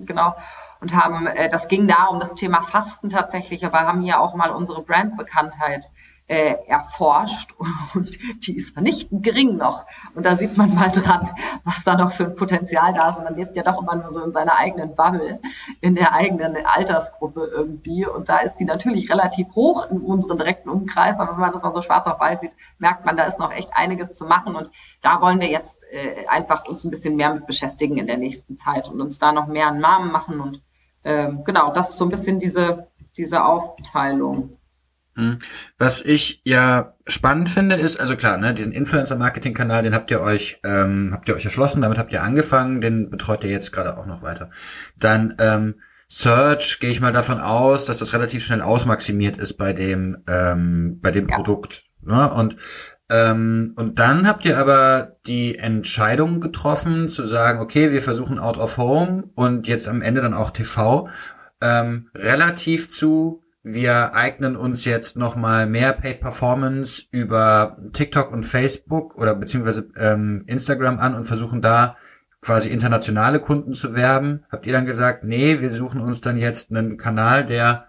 [0.07, 0.35] genau
[0.83, 4.35] und haben, äh, das ging da um das Thema Fasten tatsächlich, aber haben hier auch
[4.35, 5.89] mal unsere Brandbekanntheit
[6.29, 7.55] äh, erforscht
[7.95, 9.85] und die ist vernichtend gering noch.
[10.14, 11.29] Und da sieht man mal dran,
[11.64, 13.18] was da noch für ein Potenzial da ist.
[13.18, 15.41] Und man lebt ja doch immer nur so in seiner eigenen Bubble,
[15.81, 18.07] in der eigenen Altersgruppe irgendwie.
[18.07, 21.18] Und da ist die natürlich relativ hoch in unserem direkten Umkreis.
[21.18, 23.53] Aber wenn man das mal so schwarz auf weiß sieht, merkt man, da ist noch
[23.53, 24.57] echt einiges zu machen.
[24.57, 24.70] Und
[25.01, 28.57] da wollen wir jetzt äh, einfach uns ein bisschen mehr mit beschäftigen in der nächsten
[28.57, 30.41] Zeit und uns da noch mehr einen Namen machen.
[30.41, 30.62] Und
[31.05, 34.57] ähm, genau, das ist so ein bisschen diese, diese Aufteilung.
[35.14, 35.38] Hm.
[35.78, 40.60] Was ich ja spannend finde, ist, also klar, ne, diesen Influencer-Marketing-Kanal, den habt ihr euch,
[40.64, 44.06] ähm, habt ihr euch erschlossen, damit habt ihr angefangen, den betreut ihr jetzt gerade auch
[44.06, 44.50] noch weiter.
[44.98, 45.74] Dann ähm,
[46.08, 50.98] Search gehe ich mal davon aus, dass das relativ schnell ausmaximiert ist bei dem, ähm,
[51.00, 51.36] bei dem ja.
[51.36, 51.84] Produkt.
[52.02, 52.30] Ne?
[52.30, 52.56] Und
[53.12, 58.56] ähm, und dann habt ihr aber die Entscheidung getroffen, zu sagen, okay, wir versuchen Out
[58.56, 61.08] of Home und jetzt am Ende dann auch TV
[61.60, 69.16] ähm, relativ zu wir eignen uns jetzt nochmal mehr Paid Performance über TikTok und Facebook
[69.16, 71.96] oder beziehungsweise ähm, Instagram an und versuchen da
[72.40, 76.70] quasi internationale Kunden zu werben, habt ihr dann gesagt, nee, wir suchen uns dann jetzt
[76.70, 77.86] einen Kanal, der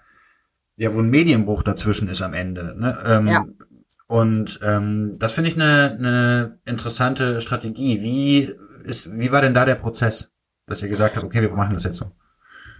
[0.75, 2.75] ja, wo ein Medienbruch dazwischen ist am Ende.
[2.79, 2.97] Ne?
[3.05, 3.45] Ähm, ja.
[4.07, 8.01] Und ähm, das finde ich eine, eine interessante Strategie.
[8.01, 8.53] Wie
[8.83, 10.31] ist, wie war denn da der Prozess,
[10.67, 12.11] dass ihr gesagt habt, okay, wir machen das jetzt so?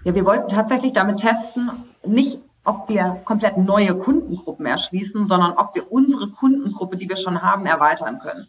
[0.03, 1.71] Ja, wir wollten tatsächlich damit testen,
[2.05, 7.41] nicht ob wir komplett neue Kundengruppen erschließen, sondern ob wir unsere Kundengruppe, die wir schon
[7.41, 8.47] haben, erweitern können.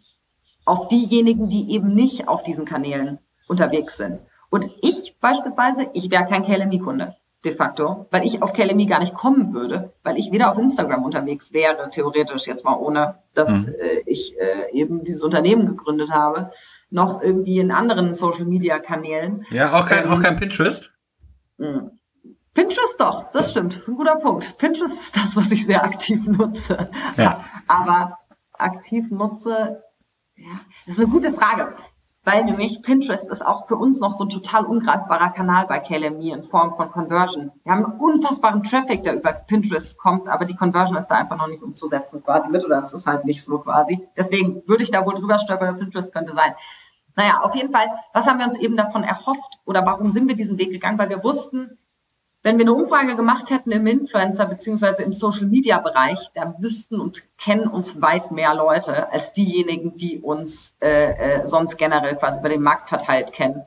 [0.63, 4.19] Auf diejenigen, die eben nicht auf diesen Kanälen unterwegs sind.
[4.49, 9.13] Und ich beispielsweise, ich wäre kein KLMI-Kunde de facto, weil ich auf KLMI gar nicht
[9.13, 13.75] kommen würde, weil ich weder auf Instagram unterwegs wäre, theoretisch jetzt mal ohne, dass mhm.
[13.79, 16.51] äh, ich äh, eben dieses Unternehmen gegründet habe,
[16.89, 19.45] noch irgendwie in anderen Social-Media-Kanälen.
[19.51, 20.93] Ja, auch kein, ähm, auch kein Pinterest?
[21.57, 21.91] Mh.
[22.55, 24.57] Pinterest doch, das stimmt, das ist ein guter Punkt.
[24.57, 26.89] Pinterest ist das, was ich sehr aktiv nutze.
[27.17, 27.45] Ja.
[27.67, 28.17] Aber
[28.53, 29.83] aktiv nutze,
[30.35, 31.75] ja, das ist eine gute Frage
[32.25, 36.33] weil nämlich Pinterest ist auch für uns noch so ein total ungreifbarer Kanal bei KLME
[36.33, 37.51] in Form von Conversion.
[37.63, 41.37] Wir haben einen unfassbaren Traffic, der über Pinterest kommt, aber die Conversion ist da einfach
[41.37, 44.05] noch nicht umzusetzen quasi mit oder es ist halt nicht so quasi.
[44.17, 46.55] Deswegen würde ich da wohl drüber stolpern, Pinterest könnte sein.
[47.15, 50.35] Naja, auf jeden Fall, was haben wir uns eben davon erhofft oder warum sind wir
[50.35, 50.97] diesen Weg gegangen?
[50.97, 51.77] Weil wir wussten,
[52.45, 57.67] wenn wir eine Umfrage gemacht hätten im Influencer- beziehungsweise im Social-Media-Bereich, da wüssten und kennen
[57.67, 62.61] uns weit mehr Leute als diejenigen, die uns äh, äh, sonst generell quasi über den
[62.61, 63.63] Markt verteilt kennen.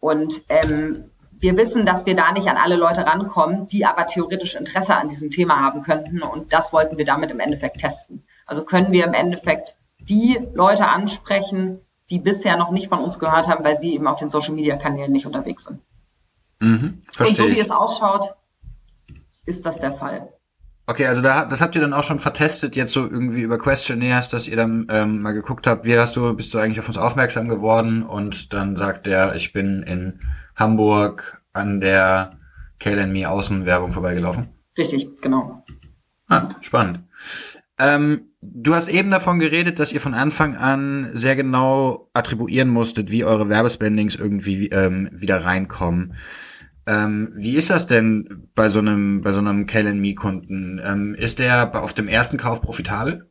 [0.00, 4.54] Und ähm, wir wissen, dass wir da nicht an alle Leute rankommen, die aber theoretisch
[4.54, 6.20] Interesse an diesem Thema haben könnten.
[6.20, 8.22] Und das wollten wir damit im Endeffekt testen.
[8.44, 13.48] Also können wir im Endeffekt die Leute ansprechen, die bisher noch nicht von uns gehört
[13.48, 15.80] haben, weil sie eben auf den Social-Media-Kanälen nicht unterwegs sind.
[16.60, 18.34] Mhm, verstehe Und so wie es ausschaut,
[19.46, 20.32] ist das der Fall.
[20.86, 24.28] Okay, also da, das habt ihr dann auch schon vertestet, jetzt so irgendwie über Questionnaires,
[24.28, 26.98] dass ihr dann ähm, mal geguckt habt, wie hast du, bist du eigentlich auf uns
[26.98, 30.20] aufmerksam geworden und dann sagt der, ich bin in
[30.56, 32.38] Hamburg an der
[32.80, 34.48] KLME Außenwerbung vorbeigelaufen.
[34.76, 35.64] Richtig, genau.
[36.28, 37.00] Ah, spannend.
[37.78, 43.10] Ähm, du hast eben davon geredet, dass ihr von Anfang an sehr genau attribuieren musstet,
[43.10, 46.14] wie eure Werbespendings irgendwie ähm, wieder reinkommen.
[46.86, 50.80] Ähm, wie ist das denn bei so einem, bei so einem KLME-Kunden?
[50.82, 53.28] Ähm, ist der auf dem ersten Kauf profitabel?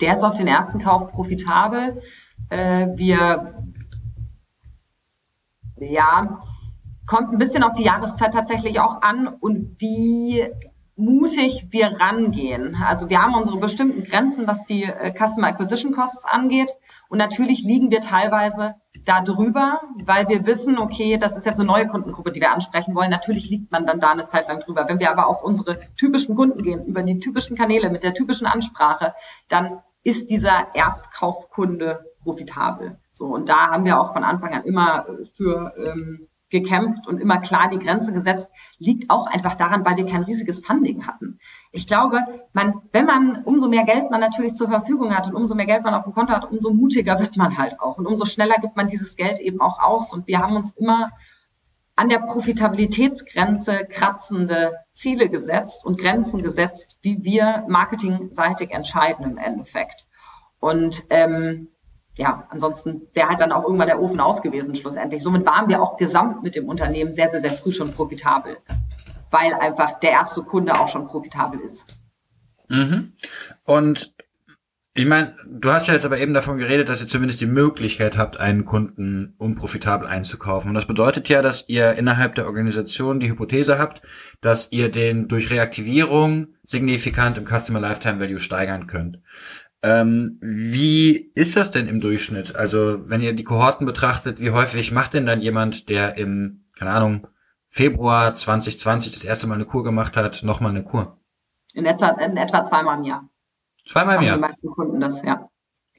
[0.00, 2.02] Der ist auf den ersten Kauf profitabel.
[2.48, 3.54] Äh, wir,
[5.78, 6.40] ja,
[7.06, 10.44] kommt ein bisschen auf die Jahreszeit tatsächlich auch an und wie
[10.96, 12.76] mutig wir rangehen.
[12.76, 16.72] Also wir haben unsere bestimmten Grenzen, was die äh, Customer Acquisition Costs angeht.
[17.08, 21.66] Und natürlich liegen wir teilweise da drüber, weil wir wissen, okay, das ist jetzt eine
[21.66, 23.10] neue Kundengruppe, die wir ansprechen wollen.
[23.10, 24.88] Natürlich liegt man dann da eine Zeit lang drüber.
[24.88, 28.46] Wenn wir aber auf unsere typischen Kunden gehen, über die typischen Kanäle mit der typischen
[28.46, 29.14] Ansprache,
[29.48, 32.98] dann ist dieser Erstkaufkunde profitabel.
[33.12, 37.38] So, und da haben wir auch von Anfang an immer für ähm, gekämpft und immer
[37.38, 41.40] klar die Grenze gesetzt, liegt auch einfach daran, weil wir kein riesiges Funding hatten.
[41.72, 42.20] Ich glaube,
[42.52, 45.82] man, wenn man, umso mehr Geld man natürlich zur Verfügung hat und umso mehr Geld
[45.82, 48.76] man auf dem Konto hat, umso mutiger wird man halt auch und umso schneller gibt
[48.76, 50.12] man dieses Geld eben auch aus.
[50.12, 51.10] Und wir haben uns immer
[51.96, 60.06] an der Profitabilitätsgrenze kratzende Ziele gesetzt und Grenzen gesetzt, wie wir marketingseitig entscheiden im Endeffekt.
[60.60, 61.68] Und ähm,
[62.16, 65.22] ja, ansonsten wäre halt dann auch irgendwann der Ofen aus gewesen schlussendlich.
[65.22, 68.58] Somit waren wir auch gesamt mit dem Unternehmen sehr, sehr, sehr früh schon profitabel,
[69.30, 71.86] weil einfach der erste Kunde auch schon profitabel ist.
[72.68, 73.12] Mhm.
[73.64, 74.14] Und
[74.96, 78.16] ich meine, du hast ja jetzt aber eben davon geredet, dass ihr zumindest die Möglichkeit
[78.16, 80.68] habt, einen Kunden unprofitabel einzukaufen.
[80.68, 84.02] Und das bedeutet ja, dass ihr innerhalb der Organisation die Hypothese habt,
[84.40, 89.18] dass ihr den durch Reaktivierung signifikant im Customer Lifetime Value steigern könnt.
[89.84, 92.56] Ähm, wie ist das denn im Durchschnitt?
[92.56, 96.92] Also, wenn ihr die Kohorten betrachtet, wie häufig macht denn dann jemand, der im, keine
[96.92, 97.26] Ahnung,
[97.68, 101.18] Februar 2020 das erste Mal eine Kur gemacht hat, nochmal eine Kur?
[101.74, 103.28] In etwa, in etwa zweimal im Jahr.
[103.86, 104.36] Zweimal im Jahr?
[104.36, 105.50] Die meisten Kunden das, ja.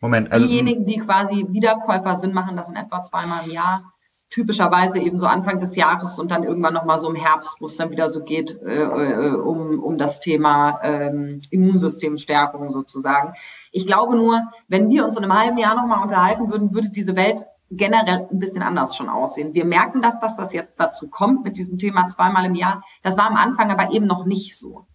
[0.02, 0.48] Moment, also.
[0.48, 3.84] Diejenigen, die quasi Wiederkäufer sind, machen das in etwa zweimal im Jahr
[4.30, 7.78] typischerweise eben so Anfang des Jahres und dann irgendwann nochmal so im Herbst, wo es
[7.78, 13.34] dann wieder so geht, äh, äh, um, um das Thema ähm, Immunsystemstärkung sozusagen.
[13.76, 17.17] Ich glaube nur, wenn wir uns in einem halben Jahr nochmal unterhalten würden, würde diese
[17.17, 19.53] Welt generell ein bisschen anders schon aussehen.
[19.53, 22.86] Wir merken das, dass das jetzt dazu kommt mit diesem Thema zweimal im Jahr.
[23.03, 24.86] Das war am Anfang aber eben noch nicht so.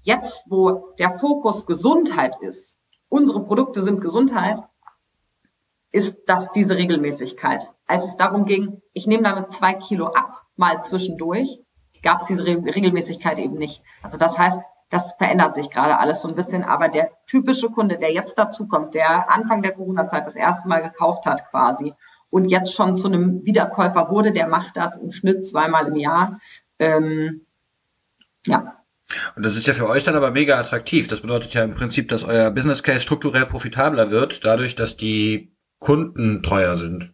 [0.00, 2.78] Jetzt, wo der Fokus Gesundheit ist,
[3.10, 4.58] unsere Produkte sind Gesundheit,
[5.92, 7.70] ist das diese Regelmäßigkeit.
[7.86, 11.60] Als es darum ging, ich nehme damit zwei Kilo ab, mal zwischendurch,
[12.02, 13.82] gab es diese Re Regelmäßigkeit eben nicht.
[14.02, 17.96] Also das heißt, das verändert sich gerade alles so ein bisschen, aber der typische Kunde,
[17.96, 21.94] der jetzt dazukommt, der Anfang der Corona-Zeit das erste Mal gekauft hat quasi
[22.28, 26.40] und jetzt schon zu einem Wiederkäufer wurde, der macht das im Schnitt zweimal im Jahr.
[26.78, 27.46] Ähm,
[28.46, 28.76] ja.
[29.36, 31.08] Und das ist ja für euch dann aber mega attraktiv.
[31.08, 35.52] Das bedeutet ja im Prinzip, dass euer Business Case strukturell profitabler wird, dadurch, dass die
[35.78, 37.12] Kunden treuer sind.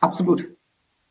[0.00, 0.46] Absolut.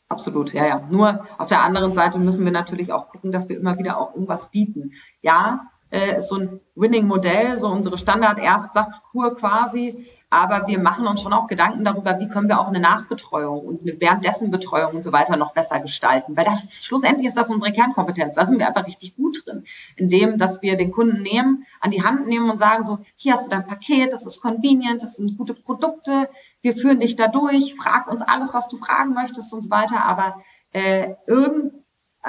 [0.09, 0.87] Absolut, ja, ja.
[0.91, 4.13] Nur auf der anderen Seite müssen wir natürlich auch gucken, dass wir immer wieder auch
[4.13, 4.91] irgendwas bieten.
[5.21, 10.07] Ja, äh, ist so ein Winning-Modell, so unsere Standard-Erstsaftkur quasi.
[10.33, 13.81] Aber wir machen uns schon auch Gedanken darüber, wie können wir auch eine Nachbetreuung und
[13.81, 16.37] eine währenddessen Betreuung und so weiter noch besser gestalten.
[16.37, 18.35] Weil das schlussendlich ist das unsere Kernkompetenz.
[18.35, 19.65] Da sind wir einfach richtig gut drin.
[19.97, 23.47] Indem, dass wir den Kunden nehmen, an die Hand nehmen und sagen so, hier hast
[23.47, 26.29] du dein Paket, das ist convenient, das sind gute Produkte,
[26.61, 30.05] wir führen dich da durch, frag uns alles, was du fragen möchtest und so weiter.
[30.05, 31.73] Aber äh, irgend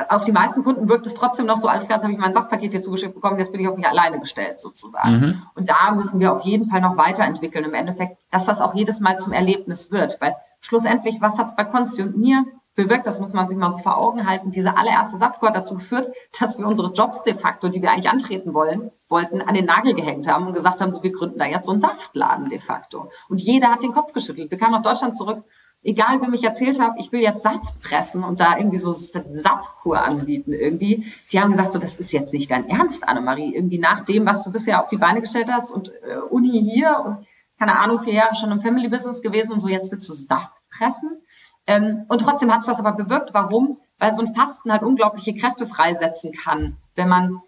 [0.09, 2.73] auf die meisten Kunden wirkt es trotzdem noch so, alles jetzt habe ich mein Sachpaket
[2.73, 5.13] hier zugeschickt bekommen, jetzt bin ich auf mich alleine gestellt sozusagen.
[5.13, 5.43] Mhm.
[5.55, 9.01] Und da müssen wir auf jeden Fall noch weiterentwickeln im Endeffekt, dass das auch jedes
[9.01, 10.19] Mal zum Erlebnis wird.
[10.21, 13.71] Weil schlussendlich, was hat es bei Konsti und mir bewirkt, das muss man sich mal
[13.71, 17.35] so vor Augen halten, diese allererste Saftkur hat dazu geführt, dass wir unsere Jobs de
[17.35, 20.93] facto, die wir eigentlich antreten wollen, wollten, an den Nagel gehängt haben und gesagt haben,
[20.93, 23.11] so wir gründen da jetzt so einen Saftladen de facto.
[23.29, 24.51] Und jeder hat den Kopf geschüttelt.
[24.51, 25.45] Wir kamen nach Deutschland zurück
[25.83, 30.03] egal wem ich erzählt habe, ich will jetzt Saft pressen und da irgendwie so Saftkur
[30.03, 34.05] anbieten irgendwie, die haben gesagt, so das ist jetzt nicht dein Ernst, Annemarie, irgendwie nach
[34.05, 37.27] dem, was du bisher auf die Beine gestellt hast und äh, Uni hier und
[37.59, 40.51] keine Ahnung, vier Jahre schon im Family Business gewesen und so, jetzt willst du Saft
[40.69, 41.23] pressen.
[41.67, 43.35] Ähm, und trotzdem hat es das aber bewirkt.
[43.35, 43.79] Warum?
[43.99, 47.41] Weil so ein Fasten halt unglaubliche Kräfte freisetzen kann, wenn man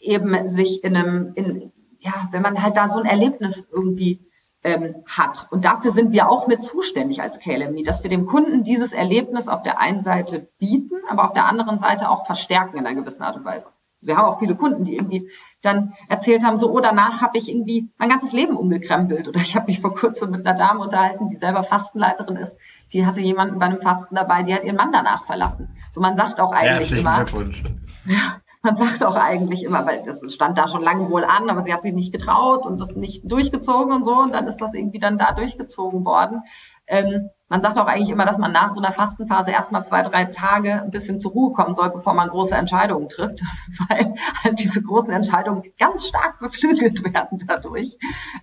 [0.00, 1.70] eben sich in einem, in,
[2.00, 4.18] ja, wenn man halt da so ein Erlebnis irgendwie
[4.64, 5.48] ähm, hat.
[5.50, 9.48] Und dafür sind wir auch mit zuständig als KLMI, dass wir dem Kunden dieses Erlebnis
[9.48, 13.22] auf der einen Seite bieten, aber auf der anderen Seite auch verstärken in einer gewissen
[13.22, 13.68] Art und Weise.
[14.04, 15.30] Wir haben auch viele Kunden, die irgendwie
[15.62, 19.28] dann erzählt haben, so, oh, danach habe ich irgendwie mein ganzes Leben umgekrempelt.
[19.28, 22.56] Oder ich habe mich vor kurzem mit einer Dame unterhalten, die selber Fastenleiterin ist.
[22.92, 25.68] Die hatte jemanden bei einem Fasten dabei, die hat ihren Mann danach verlassen.
[25.92, 27.24] So, man sagt auch eigentlich Herzlichen immer.
[27.24, 27.62] Glückwunsch.
[28.06, 31.64] Ja, man sagt auch eigentlich immer, weil das stand da schon lange wohl an, aber
[31.64, 34.14] sie hat sich nicht getraut und das nicht durchgezogen und so.
[34.14, 36.42] Und dann ist das irgendwie dann da durchgezogen worden.
[36.86, 40.26] Ähm, man sagt auch eigentlich immer, dass man nach so einer Fastenphase erstmal zwei, drei
[40.26, 43.42] Tage ein bisschen zur Ruhe kommen soll, bevor man große Entscheidungen trifft,
[43.88, 47.98] weil halt diese großen Entscheidungen ganz stark beflügelt werden dadurch.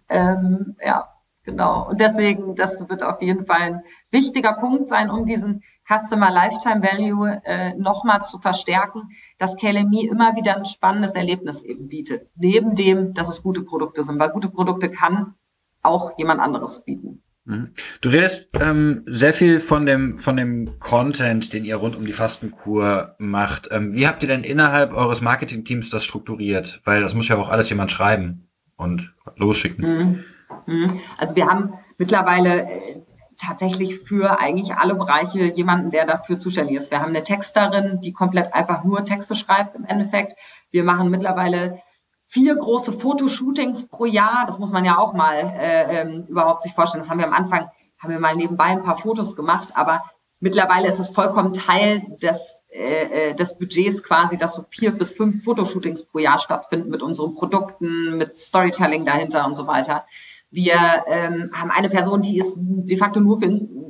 [0.10, 1.08] Ähm, ja,
[1.44, 1.88] genau.
[1.88, 6.84] Und deswegen, das wird auf jeden Fall ein wichtiger Punkt sein, um diesen Customer Lifetime
[6.84, 9.10] Value äh, nochmal zu verstärken,
[9.40, 12.28] dass KLMI immer wieder ein spannendes Erlebnis eben bietet.
[12.36, 15.34] Neben dem, dass es gute Produkte sind, weil gute Produkte kann
[15.82, 17.24] auch jemand anderes bieten.
[17.46, 17.72] Mhm.
[18.02, 22.14] Du redest ähm, sehr viel von dem von dem Content, den ihr rund um die
[22.14, 23.70] Fastenkur macht.
[23.72, 26.82] Ähm, wie habt ihr denn innerhalb eures Marketingteams das strukturiert?
[26.84, 29.86] Weil das muss ja auch alles jemand schreiben und losschicken.
[29.86, 30.24] Mhm.
[30.68, 31.00] Mhm.
[31.18, 33.02] Also wir haben mittlerweile äh,
[33.40, 36.92] tatsächlich für eigentlich alle Bereiche jemanden, der dafür zuständig ist.
[36.92, 40.38] Wir haben eine Texterin, die komplett einfach nur Texte schreibt im Endeffekt.
[40.72, 41.82] Wir machen mittlerweile
[42.26, 44.44] vier große Fotoshootings pro Jahr.
[44.46, 47.02] Das muss man ja auch mal äh, ähm, überhaupt sich vorstellen.
[47.02, 50.04] Das haben wir am Anfang, haben wir mal nebenbei ein paar Fotos gemacht, aber
[50.40, 55.14] mittlerweile ist es vollkommen Teil des, äh, äh des Budgets quasi, dass so vier bis
[55.14, 60.06] fünf Fotoshootings pro Jahr stattfinden mit unseren Produkten, mit Storytelling dahinter und so weiter.
[60.52, 60.76] Wir
[61.08, 63.46] ähm, haben eine Person, die ist de facto nur für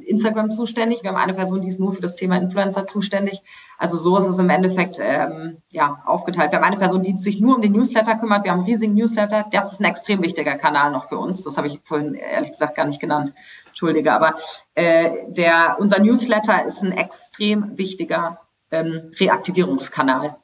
[0.10, 1.04] Instagram zuständig.
[1.04, 3.42] Wir haben eine Person, die ist nur für das Thema Influencer zuständig.
[3.78, 6.52] Also so ist es im Endeffekt ähm, ja, aufgeteilt.
[6.52, 8.44] Wir haben eine Person, die sich nur um den Newsletter kümmert.
[8.44, 9.46] Wir haben einen riesigen Newsletter.
[9.52, 11.44] Das ist ein extrem wichtiger Kanal noch für uns.
[11.44, 13.34] Das habe ich vorhin ehrlich gesagt gar nicht genannt.
[13.68, 14.36] Entschuldige, aber
[14.76, 18.40] äh, der, unser Newsletter ist ein extrem wichtiger
[18.72, 20.36] ähm, Reaktivierungskanal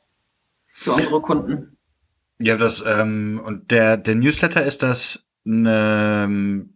[0.72, 1.78] für unsere Kunden.
[2.38, 6.67] Ja, das ähm, und der der Newsletter ist das eine,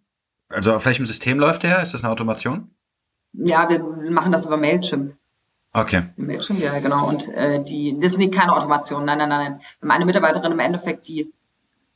[0.50, 1.82] also auf welchem System läuft der?
[1.82, 2.70] Ist das eine Automation?
[3.34, 5.16] Ja, wir machen das über Mailchimp.
[5.74, 6.04] Okay.
[6.18, 7.08] Mailchimp, ja, genau.
[7.08, 9.06] Und äh, die, das ist nicht keine Automation.
[9.06, 9.60] Nein, nein, nein.
[9.80, 11.32] Wir haben eine Mitarbeiterin im Endeffekt, die,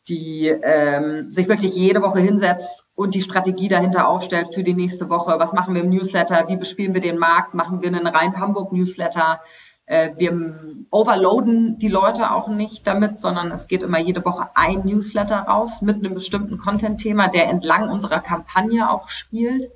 [0.07, 5.09] die ähm, sich wirklich jede Woche hinsetzt und die Strategie dahinter aufstellt für die nächste
[5.09, 5.39] Woche.
[5.39, 6.47] Was machen wir im Newsletter?
[6.49, 7.55] Wie bespielen wir den Markt?
[7.55, 9.41] Machen wir einen rein Hamburg-Newsletter?
[9.85, 14.85] Äh, wir overloaden die Leute auch nicht damit, sondern es geht immer jede Woche ein
[14.85, 19.69] Newsletter raus mit einem bestimmten Content-Thema, der entlang unserer Kampagne auch spielt.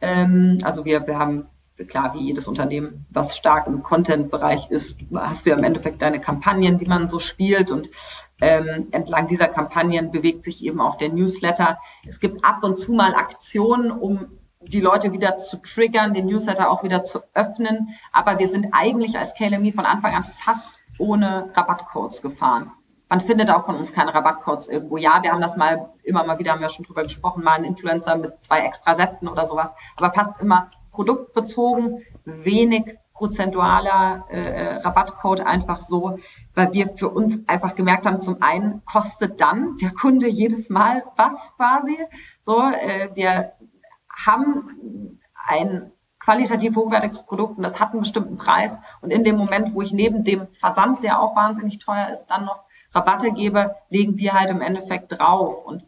[0.00, 1.46] Ähm, also wir, wir haben,
[1.88, 6.20] klar, wie jedes Unternehmen, was stark im Content-Bereich ist, hast du ja im Endeffekt deine
[6.20, 7.90] Kampagnen, die man so spielt und
[8.40, 11.78] ähm, entlang dieser Kampagnen bewegt sich eben auch der Newsletter.
[12.06, 16.70] Es gibt ab und zu mal Aktionen, um die Leute wieder zu triggern, den Newsletter
[16.70, 17.90] auch wieder zu öffnen.
[18.12, 22.70] Aber wir sind eigentlich als KLMI von Anfang an fast ohne Rabattcodes gefahren.
[23.08, 24.96] Man findet auch von uns keine Rabattcodes irgendwo.
[24.96, 27.66] Ja, wir haben das mal immer mal wieder, haben wir schon drüber gesprochen, mal einen
[27.66, 29.70] Influencer mit zwei extra Säften oder sowas.
[29.96, 36.18] Aber fast immer produktbezogen, wenig prozentualer äh, äh, Rabattcode einfach so,
[36.54, 41.04] weil wir für uns einfach gemerkt haben, zum einen kostet dann der Kunde jedes Mal
[41.16, 41.98] was quasi.
[42.40, 43.52] So, äh, wir
[44.26, 48.78] haben ein qualitativ hochwertiges Produkt und das hat einen bestimmten Preis.
[49.00, 52.44] Und in dem Moment, wo ich neben dem Versand, der auch wahnsinnig teuer ist, dann
[52.44, 52.64] noch
[52.94, 55.64] Rabatte gebe, legen wir halt im Endeffekt drauf.
[55.64, 55.84] Und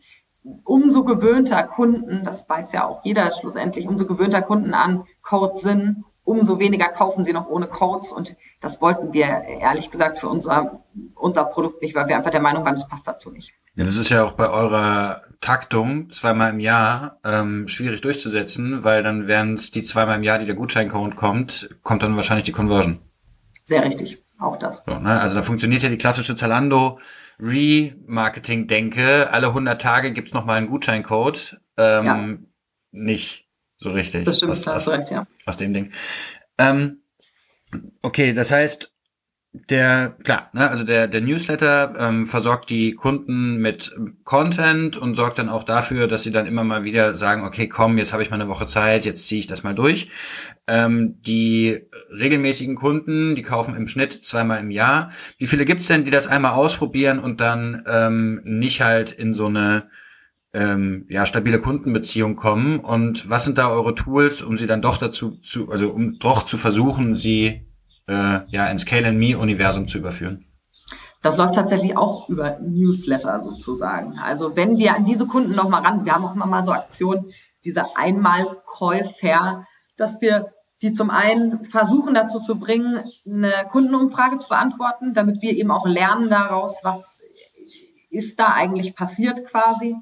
[0.65, 6.05] umso gewöhnter Kunden, das weiß ja auch jeder schlussendlich, umso gewöhnter Kunden an Codes sind,
[6.25, 8.11] umso weniger kaufen sie noch ohne Codes.
[8.11, 10.83] Und das wollten wir ehrlich gesagt für unser,
[11.15, 13.55] unser Produkt nicht, weil wir einfach der Meinung waren, das passt dazu nicht.
[13.77, 19.03] Ja, das ist ja auch bei eurer Taktung zweimal im Jahr ähm, schwierig durchzusetzen, weil
[19.03, 22.53] dann wären es die zweimal im Jahr, die der Gutscheincode kommt, kommt dann wahrscheinlich die
[22.53, 22.99] Conversion.
[23.63, 24.83] Sehr richtig, auch das.
[24.87, 25.21] So, ne?
[25.21, 26.99] Also da funktioniert ja die klassische Zalando
[27.39, 29.31] Remarketing-Denke.
[29.31, 31.61] Alle 100 Tage gibt's noch mal einen Gutscheincode.
[31.77, 32.39] Ähm, ja.
[32.93, 34.25] Nicht so richtig.
[34.25, 35.27] Das stimmt, aus, hast recht, ja.
[35.45, 35.93] Aus dem Ding.
[36.57, 37.03] Ähm,
[38.01, 38.94] okay, das heißt,
[39.57, 43.95] der, klar, ne, also der, der Newsletter ähm, versorgt die Kunden mit
[44.25, 47.97] Content und sorgt dann auch dafür, dass sie dann immer mal wieder sagen, okay, komm,
[47.97, 50.09] jetzt habe ich mal eine Woche Zeit, jetzt ziehe ich das mal durch.
[50.67, 55.13] Ähm, die regelmäßigen Kunden, die kaufen im Schnitt zweimal im Jahr.
[55.39, 59.47] Wie viele gibt's denn, die das einmal ausprobieren und dann ähm, nicht halt in so
[59.47, 59.89] eine
[60.53, 62.81] ähm, ja, stabile Kundenbeziehung kommen?
[62.81, 66.45] Und was sind da eure Tools, um sie dann doch dazu zu, also um doch
[66.45, 67.64] zu versuchen, sie
[68.07, 70.47] äh, ja ins Scale and Me Universum zu überführen?
[71.23, 74.19] Das läuft tatsächlich auch über Newsletter sozusagen.
[74.19, 77.33] Also wenn wir an diese Kunden nochmal ran, wir haben auch immer mal so Aktionen,
[77.65, 80.53] diese Einmalkäufer, dass wir
[80.83, 85.87] die zum einen versuchen dazu zu bringen, eine Kundenumfrage zu beantworten, damit wir eben auch
[85.87, 87.23] lernen daraus, was
[88.11, 89.97] ist da eigentlich passiert quasi.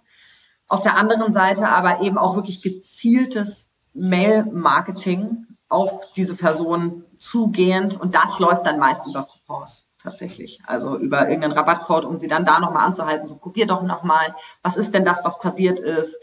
[0.67, 8.01] Auf der anderen Seite aber eben auch wirklich gezieltes Mail-Marketing auf diese Person zugehend.
[8.01, 10.61] Und das läuft dann meist über Coupons tatsächlich.
[10.67, 13.27] Also über irgendeinen Rabattcode, um sie dann da nochmal anzuhalten.
[13.27, 16.19] So, probier doch nochmal, was ist denn das, was passiert ist?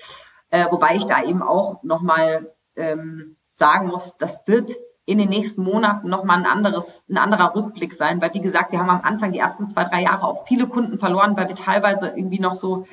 [0.50, 4.72] Äh, wobei ich da eben auch nochmal ähm, sagen muss, das wird
[5.06, 8.80] in den nächsten Monaten nochmal ein anderes, ein anderer Rückblick sein, weil wie gesagt, wir
[8.80, 12.10] haben am Anfang die ersten zwei, drei Jahre auch viele Kunden verloren, weil wir teilweise
[12.10, 12.86] irgendwie noch so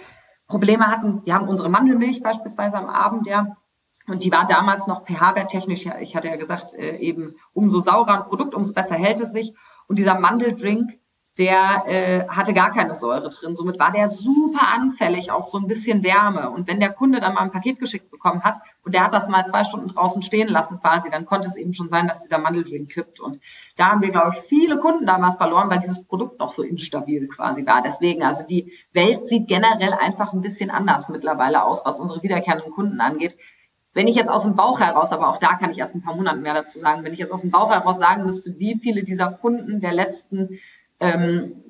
[0.46, 1.22] Probleme hatten.
[1.24, 3.56] Wir haben unsere Mandelmilch beispielsweise am Abend, ja.
[4.06, 8.28] Und die war damals noch pH-werttechnisch, ich hatte ja gesagt, äh, eben umso saurer ein
[8.28, 9.54] Produkt, umso besser hält es sich.
[9.88, 10.98] Und dieser Mandeldrink,
[11.38, 13.56] der äh, hatte gar keine Säure drin.
[13.56, 16.48] Somit war der super anfällig auf so ein bisschen Wärme.
[16.50, 19.28] Und wenn der Kunde dann mal ein Paket geschickt bekommen hat und der hat das
[19.28, 22.38] mal zwei Stunden draußen stehen lassen quasi, dann konnte es eben schon sein, dass dieser
[22.38, 23.20] Mandeldrink kippt.
[23.20, 23.38] Und
[23.76, 27.28] da haben wir, glaube ich, viele Kunden damals verloren, weil dieses Produkt noch so instabil
[27.28, 27.82] quasi war.
[27.82, 32.72] Deswegen, also die Welt sieht generell einfach ein bisschen anders mittlerweile aus, was unsere wiederkehrenden
[32.72, 33.36] Kunden angeht.
[33.96, 36.14] Wenn ich jetzt aus dem Bauch heraus, aber auch da kann ich erst ein paar
[36.14, 39.02] Monate mehr dazu sagen, wenn ich jetzt aus dem Bauch heraus sagen müsste, wie viele
[39.02, 40.58] dieser Kunden der letzten
[41.00, 41.64] ähm,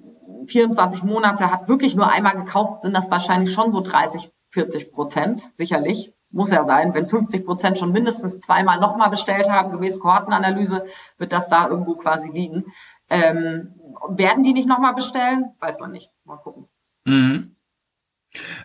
[0.48, 5.48] 24 Monate hat wirklich nur einmal gekauft, sind das wahrscheinlich schon so 30, 40 Prozent,
[5.54, 6.14] sicherlich.
[6.30, 6.94] Muss ja sein.
[6.94, 10.84] Wenn 50 Prozent schon mindestens zweimal nochmal bestellt haben, gemäß Kohortenanalyse,
[11.18, 12.64] wird das da irgendwo quasi liegen.
[13.08, 13.76] Ähm,
[14.08, 15.54] werden die nicht nochmal bestellen?
[15.60, 16.10] Weiß man nicht.
[16.24, 16.66] Mal gucken.
[17.04, 17.54] Mhm.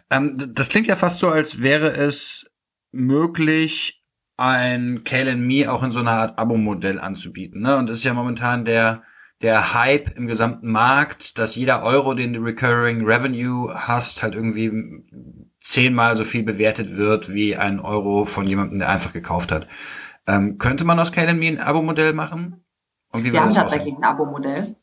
[0.09, 2.51] Ähm, das klingt ja fast so, als wäre es
[2.91, 4.03] möglich,
[4.37, 7.61] ein Kale Me auch in so einer Art Abo-Modell anzubieten.
[7.61, 7.77] Ne?
[7.77, 9.03] Und das ist ja momentan der
[9.41, 14.71] der Hype im gesamten Markt, dass jeder Euro, den du Recurring Revenue hast, halt irgendwie
[15.59, 19.67] zehnmal so viel bewertet wird wie ein Euro von jemandem, der einfach gekauft hat.
[20.27, 22.63] Ähm, könnte man aus Kale Me ein Abo-Modell machen?
[23.11, 24.03] Und wie wir haben tatsächlich aussehen?
[24.03, 24.75] ein Abo-Modell.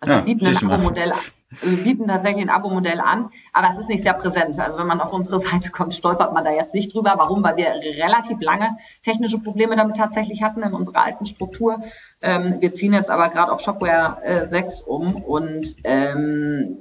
[0.00, 1.12] Also ja, wir bieten ein Abo-Modell
[1.48, 4.58] wir bieten tatsächlich ein Abo-Modell an, aber es ist nicht sehr präsent.
[4.58, 7.14] Also wenn man auf unsere Seite kommt, stolpert man da jetzt nicht drüber.
[7.16, 7.42] Warum?
[7.44, 11.82] Weil wir relativ lange technische Probleme damit tatsächlich hatten in unserer alten Struktur.
[12.20, 16.78] Ähm, wir ziehen jetzt aber gerade auf Shopware äh, 6 um und ähm,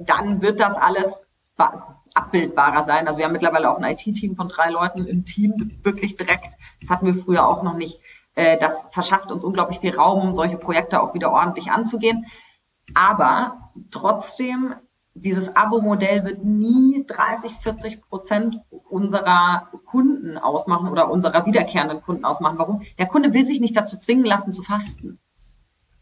[0.00, 1.18] dann wird das alles
[2.14, 3.06] abbildbarer sein.
[3.06, 6.54] Also wir haben mittlerweile auch ein IT-Team von drei Leuten im Team, wirklich direkt.
[6.80, 8.00] Das hatten wir früher auch noch nicht.
[8.34, 12.26] Äh, das verschafft uns unglaublich viel Raum, solche Projekte auch wieder ordentlich anzugehen.
[12.94, 14.74] Aber trotzdem,
[15.14, 22.58] dieses Abo-Modell wird nie 30, 40 Prozent unserer Kunden ausmachen oder unserer wiederkehrenden Kunden ausmachen.
[22.58, 22.82] Warum?
[22.98, 25.18] Der Kunde will sich nicht dazu zwingen lassen zu fasten.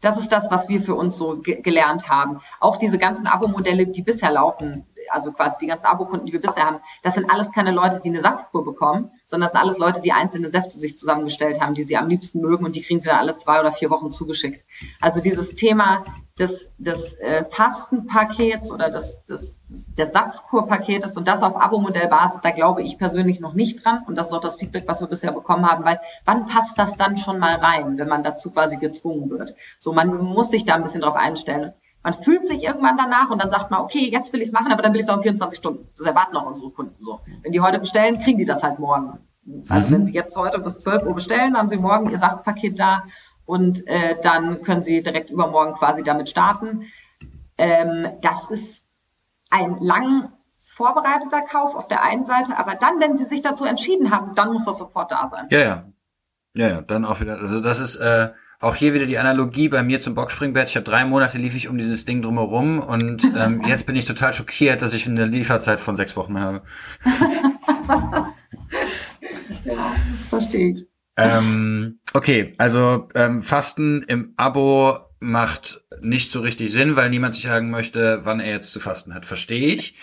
[0.01, 2.41] Das ist das, was wir für uns so ge gelernt haben.
[2.59, 6.65] Auch diese ganzen Abo-Modelle, die bisher laufen, also quasi die ganzen Abokunden, die wir bisher
[6.65, 10.01] haben, das sind alles keine Leute, die eine Saftkur bekommen, sondern das sind alles Leute,
[10.01, 13.09] die einzelne Säfte sich zusammengestellt haben, die sie am liebsten mögen und die kriegen sie
[13.09, 14.65] dann alle zwei oder vier Wochen zugeschickt.
[14.99, 16.05] Also dieses Thema
[16.39, 22.83] des, des äh, Fastenpakets oder des, des des Saftkurpaketes und das auf Abo-Modellbasis, da glaube
[22.83, 24.03] ich persönlich noch nicht dran.
[24.07, 26.97] Und das ist auch das Feedback, was wir bisher bekommen haben, weil wann passt das
[26.97, 29.55] dann schon mal rein, wenn man dazu quasi gezwungen wird?
[29.79, 31.73] So, man muss sich da ein bisschen drauf einstellen.
[32.03, 34.71] Man fühlt sich irgendwann danach und dann sagt man, okay, jetzt will ich es machen,
[34.71, 35.89] aber dann will ich es auch in 24 Stunden.
[35.97, 37.19] Das erwarten auch unsere Kunden so.
[37.41, 39.19] Wenn die heute bestellen, kriegen die das halt morgen.
[39.69, 39.91] Also mhm.
[39.91, 43.03] wenn sie jetzt heute bis 12 Uhr bestellen, haben sie morgen ihr Saftpaket da
[43.47, 46.83] und äh, dann können sie direkt übermorgen quasi damit starten.
[47.57, 48.85] Ähm, das ist
[49.49, 54.11] ein lang vorbereiteter Kauf auf der einen Seite, aber dann, wenn sie sich dazu entschieden
[54.11, 55.47] haben, dann muss das sofort da sein.
[55.49, 55.85] Ja, ja.
[56.53, 57.37] Ja, ja, dann auch wieder.
[57.39, 58.29] Also das ist äh,
[58.59, 60.69] auch hier wieder die Analogie bei mir zum Boxspringbett.
[60.69, 64.05] Ich habe drei Monate lief ich um dieses Ding drumherum und ähm, jetzt bin ich
[64.05, 66.63] total schockiert, dass ich eine Lieferzeit von sechs Wochen habe.
[69.63, 70.96] ja, das verstehe ich.
[71.17, 77.45] Ähm, okay, also ähm, Fasten im Abo macht nicht so richtig Sinn, weil niemand sich
[77.45, 79.25] sagen möchte, wann er jetzt zu fasten hat.
[79.25, 79.97] Verstehe ich.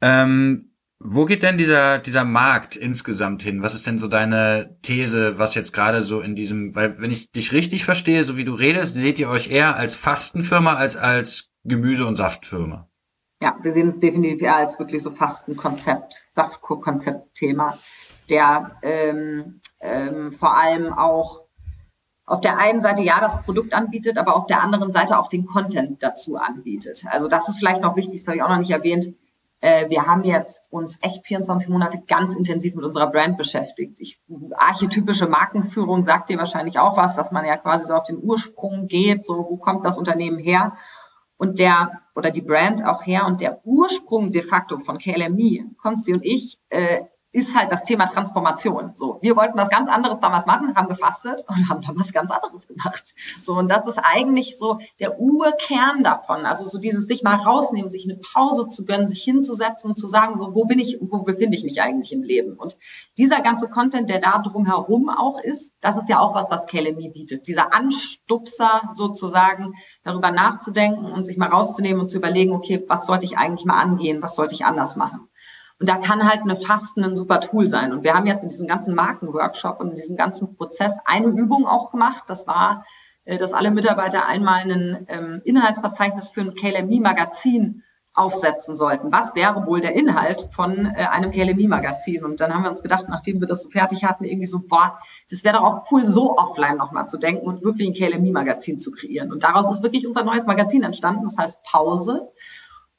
[0.00, 3.62] Ähm, wo geht denn dieser, dieser Markt insgesamt hin?
[3.62, 7.30] Was ist denn so deine These, was jetzt gerade so in diesem, weil wenn ich
[7.30, 11.50] dich richtig verstehe, so wie du redest, seht ihr euch eher als Fastenfirma als als
[11.64, 12.88] Gemüse- und Saftfirma?
[13.42, 17.78] Ja, wir sehen es definitiv eher als wirklich so Fastenkonzept, Saftkur-Konzept-Thema,
[18.30, 21.42] der ähm, ähm, vor allem auch
[22.26, 25.46] auf der einen Seite ja das Produkt anbietet, aber auf der anderen Seite auch den
[25.46, 27.04] Content dazu anbietet.
[27.08, 29.14] Also das ist vielleicht noch wichtig, das habe ich auch noch nicht erwähnt.
[29.60, 34.00] Äh, wir haben jetzt uns echt 24 Monate ganz intensiv mit unserer Brand beschäftigt.
[34.00, 34.20] Ich,
[34.56, 38.88] archetypische Markenführung sagt dir wahrscheinlich auch was, dass man ja quasi so auf den Ursprung
[38.88, 40.76] geht, so wo kommt das Unternehmen her?
[41.38, 46.14] Und der oder die Brand auch her und der Ursprung de facto von KLME, Konsti
[46.14, 47.02] und ich, äh,
[47.36, 48.92] ist halt das Thema Transformation.
[48.96, 52.30] So, wir wollten was ganz anderes damals machen, haben gefastet und haben dann was ganz
[52.30, 53.14] anderes gemacht.
[53.42, 56.46] So, und das ist eigentlich so der Urkern davon.
[56.46, 60.08] Also so dieses sich mal rausnehmen, sich eine Pause zu gönnen, sich hinzusetzen und zu
[60.08, 62.54] sagen, wo bin ich, wo befinde ich mich eigentlich im Leben?
[62.54, 62.78] Und
[63.18, 67.10] dieser ganze Content, der da drumherum auch ist, das ist ja auch was, was KLMI
[67.10, 67.48] bietet.
[67.48, 73.26] Dieser Anstupser sozusagen, darüber nachzudenken und sich mal rauszunehmen und zu überlegen, okay, was sollte
[73.26, 74.22] ich eigentlich mal angehen?
[74.22, 75.28] Was sollte ich anders machen?
[75.78, 77.92] Und da kann halt eine Fasten ein super Tool sein.
[77.92, 81.66] Und wir haben jetzt in diesem ganzen Markenworkshop und in diesem ganzen Prozess eine Übung
[81.66, 82.24] auch gemacht.
[82.28, 82.84] Das war,
[83.24, 87.82] äh, dass alle Mitarbeiter einmal ein ähm, Inhaltsverzeichnis für ein KLMI-Magazin
[88.14, 89.12] aufsetzen sollten.
[89.12, 92.24] Was wäre wohl der Inhalt von äh, einem KLMI-Magazin?
[92.24, 94.98] Und dann haben wir uns gedacht, nachdem wir das so fertig hatten, irgendwie so, boah,
[95.30, 98.90] das wäre doch auch cool, so offline nochmal zu denken und wirklich ein KLMI-Magazin zu
[98.90, 99.30] kreieren.
[99.30, 101.24] Und daraus ist wirklich unser neues Magazin entstanden.
[101.24, 102.32] Das heißt Pause.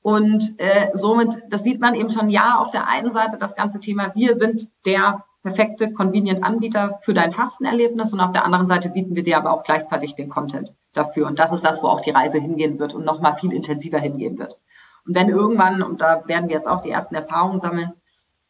[0.07, 3.81] Und äh, somit, das sieht man eben schon, ja, auf der einen Seite das ganze
[3.81, 9.17] Thema, wir sind der perfekte Convenient-Anbieter für dein Fastenerlebnis und auf der anderen Seite bieten
[9.17, 11.27] wir dir aber auch gleichzeitig den Content dafür.
[11.27, 14.39] Und das ist das, wo auch die Reise hingehen wird und nochmal viel intensiver hingehen
[14.39, 14.57] wird.
[15.05, 17.91] Und wenn irgendwann, und da werden wir jetzt auch die ersten Erfahrungen sammeln,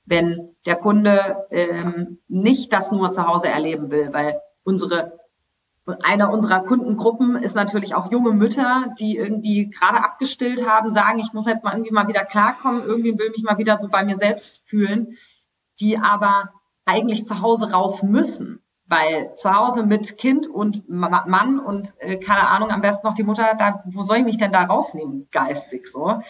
[0.06, 5.18] wenn der Kunde ähm, nicht das nur zu Hause erleben will, weil unsere
[6.02, 11.34] einer unserer Kundengruppen ist natürlich auch junge Mütter, die irgendwie gerade abgestillt haben, sagen, ich
[11.34, 14.18] muss jetzt mal irgendwie mal wieder klarkommen, irgendwie will mich mal wieder so bei mir
[14.18, 15.18] selbst fühlen,
[15.80, 16.52] die aber
[16.86, 22.48] eigentlich zu Hause raus müssen, weil zu Hause mit Kind und Mann und äh, keine
[22.48, 25.88] Ahnung, am besten noch die Mutter, da, wo soll ich mich denn da rausnehmen, geistig
[25.88, 26.22] so?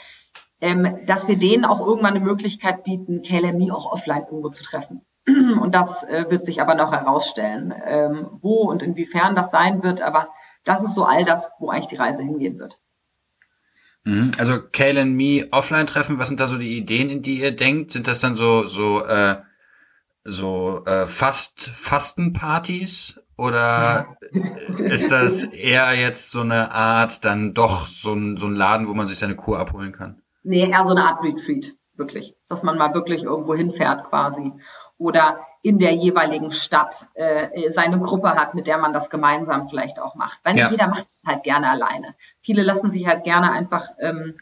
[0.59, 5.01] Ähm, dass wir denen auch irgendwann eine Möglichkeit bieten, KLMI auch offline irgendwo zu treffen.
[5.61, 10.01] Und das äh, wird sich aber noch herausstellen, ähm, wo und inwiefern das sein wird.
[10.01, 10.29] Aber
[10.63, 12.79] das ist so all das, wo eigentlich die Reise hingehen wird.
[14.05, 14.31] Mhm.
[14.37, 17.91] Also Kale and Me Offline-Treffen, was sind da so die Ideen, in die ihr denkt?
[17.91, 19.35] Sind das dann so so äh,
[20.23, 24.17] so äh, Fast Fastenpartys oder
[24.77, 28.93] ist das eher jetzt so eine Art dann doch so ein, so ein Laden, wo
[28.93, 30.21] man sich seine Kur abholen kann?
[30.43, 32.35] Nee, eher so eine Art Retreat, wirklich.
[32.47, 34.53] Dass man mal wirklich irgendwo hinfährt quasi
[34.97, 39.99] oder in der jeweiligen Stadt äh, seine Gruppe hat, mit der man das gemeinsam vielleicht
[39.99, 40.39] auch macht.
[40.43, 40.69] Weil ja.
[40.69, 42.15] jeder macht es halt gerne alleine.
[42.41, 44.35] Viele lassen sich halt gerne einfach ähm,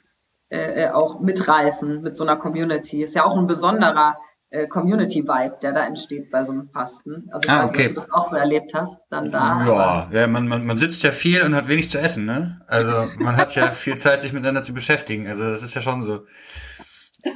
[0.49, 3.03] äh, auch mitreißen mit so einer Community.
[3.03, 4.17] Ist ja auch ein besonderer
[4.51, 7.27] äh, Community-Vibe, der da entsteht bei so einem Fasten.
[7.31, 7.77] Also ich ah, weiß okay.
[7.77, 9.65] nicht, ob du das auch so erlebt hast, dann da.
[9.65, 12.61] Ja, ja man, man, man sitzt ja viel und hat wenig zu essen, ne?
[12.67, 15.27] Also man hat ja viel Zeit, sich miteinander zu beschäftigen.
[15.27, 16.25] Also das ist ja schon so.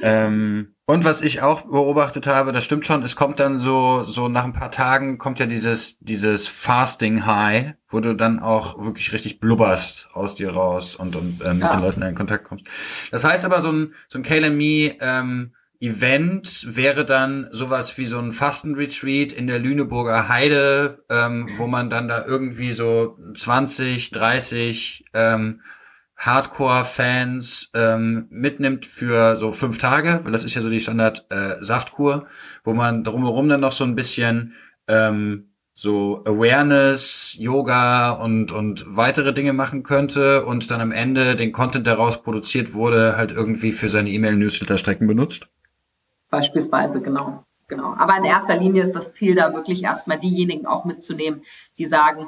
[0.02, 4.28] Ähm, und was ich auch beobachtet habe, das stimmt schon, es kommt dann so, so
[4.28, 9.12] nach ein paar Tagen kommt ja dieses, dieses Fasting High, wo du dann auch wirklich
[9.12, 11.76] richtig blubberst aus dir raus und, und äh, mit ja.
[11.76, 12.66] den Leuten in Kontakt kommst.
[13.12, 15.52] Das heißt aber, so ein, so ein KLME, ähm,
[15.82, 21.88] Event wäre dann sowas wie so ein Fastenretreat in der Lüneburger Heide, ähm, wo man
[21.88, 25.62] dann da irgendwie so 20, 30 ähm,
[26.20, 32.26] Hardcore-Fans ähm, mitnimmt für so fünf Tage, weil das ist ja so die Standard-Saftkur, äh,
[32.62, 34.52] wo man drumherum dann noch so ein bisschen
[34.86, 41.52] ähm, so Awareness, Yoga und, und weitere Dinge machen könnte und dann am Ende den
[41.52, 45.48] Content, der daraus produziert wurde, halt irgendwie für seine E-Mail-Newsletter-Strecken benutzt?
[46.28, 47.44] Beispielsweise, genau.
[47.66, 47.94] Genau.
[47.96, 51.44] Aber in erster Linie ist das Ziel da wirklich erstmal diejenigen auch mitzunehmen,
[51.78, 52.26] die sagen,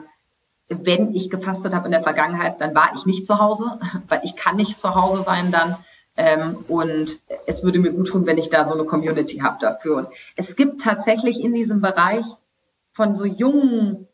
[0.83, 3.79] wenn ich gefastet habe in der Vergangenheit, dann war ich nicht zu Hause,
[4.09, 5.77] weil ich kann nicht zu Hause sein dann.
[6.15, 9.97] Ähm, und es würde mir gut tun, wenn ich da so eine Community habe dafür.
[9.97, 12.27] Und es gibt tatsächlich in diesem Bereich
[12.93, 14.07] von so jungen,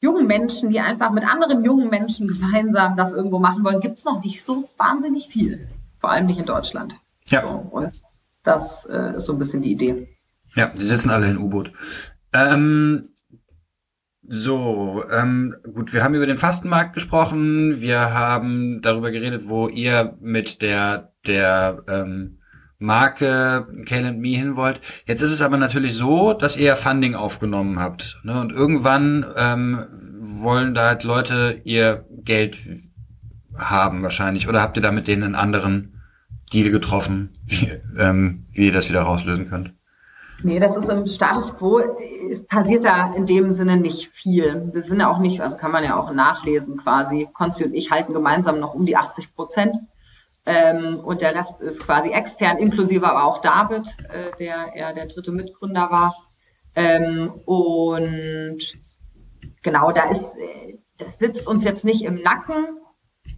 [0.00, 4.04] jungen Menschen, die einfach mit anderen jungen Menschen gemeinsam das irgendwo machen wollen, gibt es
[4.04, 5.68] noch nicht so wahnsinnig viel.
[6.00, 6.96] Vor allem nicht in Deutschland.
[7.28, 7.42] Ja.
[7.42, 8.02] So, und
[8.42, 10.08] das äh, ist so ein bisschen die Idee.
[10.56, 11.72] Ja, die sitzen alle in U-Boot.
[12.32, 13.02] Ähm,
[14.34, 20.16] so, ähm, gut, wir haben über den Fastenmarkt gesprochen, wir haben darüber geredet, wo ihr
[20.22, 22.38] mit der, der ähm,
[22.78, 24.80] Marke Kale Me hin wollt.
[25.06, 28.22] Jetzt ist es aber natürlich so, dass ihr Funding aufgenommen habt.
[28.24, 28.40] Ne?
[28.40, 29.84] Und irgendwann ähm,
[30.18, 32.56] wollen da halt Leute ihr Geld
[33.54, 34.48] haben wahrscheinlich.
[34.48, 36.00] Oder habt ihr da mit denen einen anderen
[36.54, 39.74] Deal getroffen, wie, ähm, wie ihr das wieder rauslösen könnt?
[40.44, 41.80] Nee, das ist im Status quo,
[42.48, 44.70] passiert da in dem Sinne nicht viel.
[44.72, 47.28] Wir sind ja auch nicht, also kann man ja auch nachlesen quasi.
[47.32, 49.76] Konsti und ich halten gemeinsam noch um die 80 Prozent.
[50.44, 55.06] Ähm, und der Rest ist quasi extern, inklusive aber auch David, äh, der ja der
[55.06, 56.16] dritte Mitgründer war.
[56.74, 58.58] Ähm, und
[59.62, 62.78] genau, da ist, äh, das sitzt uns jetzt nicht im Nacken.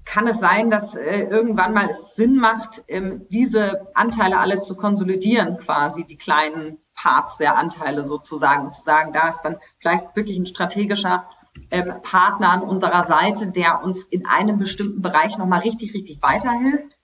[0.06, 4.74] Kann es sein, dass äh, irgendwann mal es Sinn macht, ähm, diese Anteile alle zu
[4.74, 10.38] konsolidieren, quasi die kleinen Parts der Anteile sozusagen, zu sagen, da ist dann vielleicht wirklich
[10.38, 11.28] ein strategischer
[11.70, 16.96] ähm, Partner an unserer Seite, der uns in einem bestimmten Bereich nochmal richtig, richtig weiterhilft,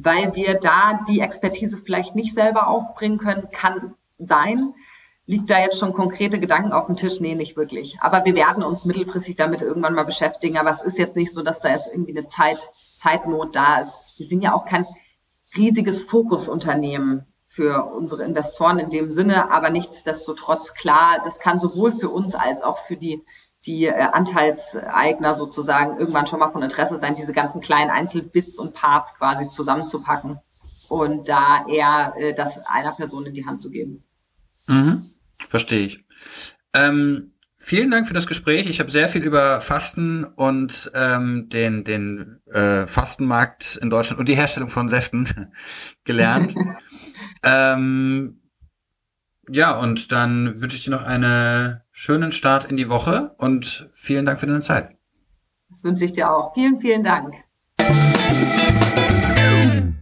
[0.00, 4.74] weil wir da die Expertise vielleicht nicht selber aufbringen können, kann sein.
[5.26, 7.18] Liegt da jetzt schon konkrete Gedanken auf dem Tisch?
[7.20, 7.96] Nee, nicht wirklich.
[8.00, 10.58] Aber wir werden uns mittelfristig damit irgendwann mal beschäftigen.
[10.58, 14.18] Aber es ist jetzt nicht so, dass da jetzt irgendwie eine Zeit, Zeitnot da ist.
[14.18, 14.84] Wir sind ja auch kein
[15.56, 22.08] riesiges Fokusunternehmen für unsere Investoren in dem Sinne, aber nichtsdestotrotz klar, das kann sowohl für
[22.08, 23.22] uns als auch für die
[23.66, 28.74] die äh, Anteilseigner sozusagen irgendwann schon mal von Interesse sein, diese ganzen kleinen Einzelbits und
[28.74, 30.38] Parts quasi zusammenzupacken
[30.88, 34.04] und da eher äh, das einer Person in die Hand zu geben.
[34.66, 35.02] Mhm.
[35.48, 36.04] Verstehe ich.
[36.74, 38.68] Ähm, vielen Dank für das Gespräch.
[38.68, 44.28] Ich habe sehr viel über Fasten und ähm, den, den äh, Fastenmarkt in Deutschland und
[44.28, 45.52] die Herstellung von Säften
[46.04, 46.54] gelernt.
[47.42, 48.40] ähm,
[49.48, 54.24] ja, und dann wünsche ich dir noch einen schönen Start in die Woche und vielen
[54.24, 54.96] Dank für deine Zeit.
[55.68, 56.54] Das wünsche ich dir auch.
[56.54, 57.34] Vielen, vielen Dank.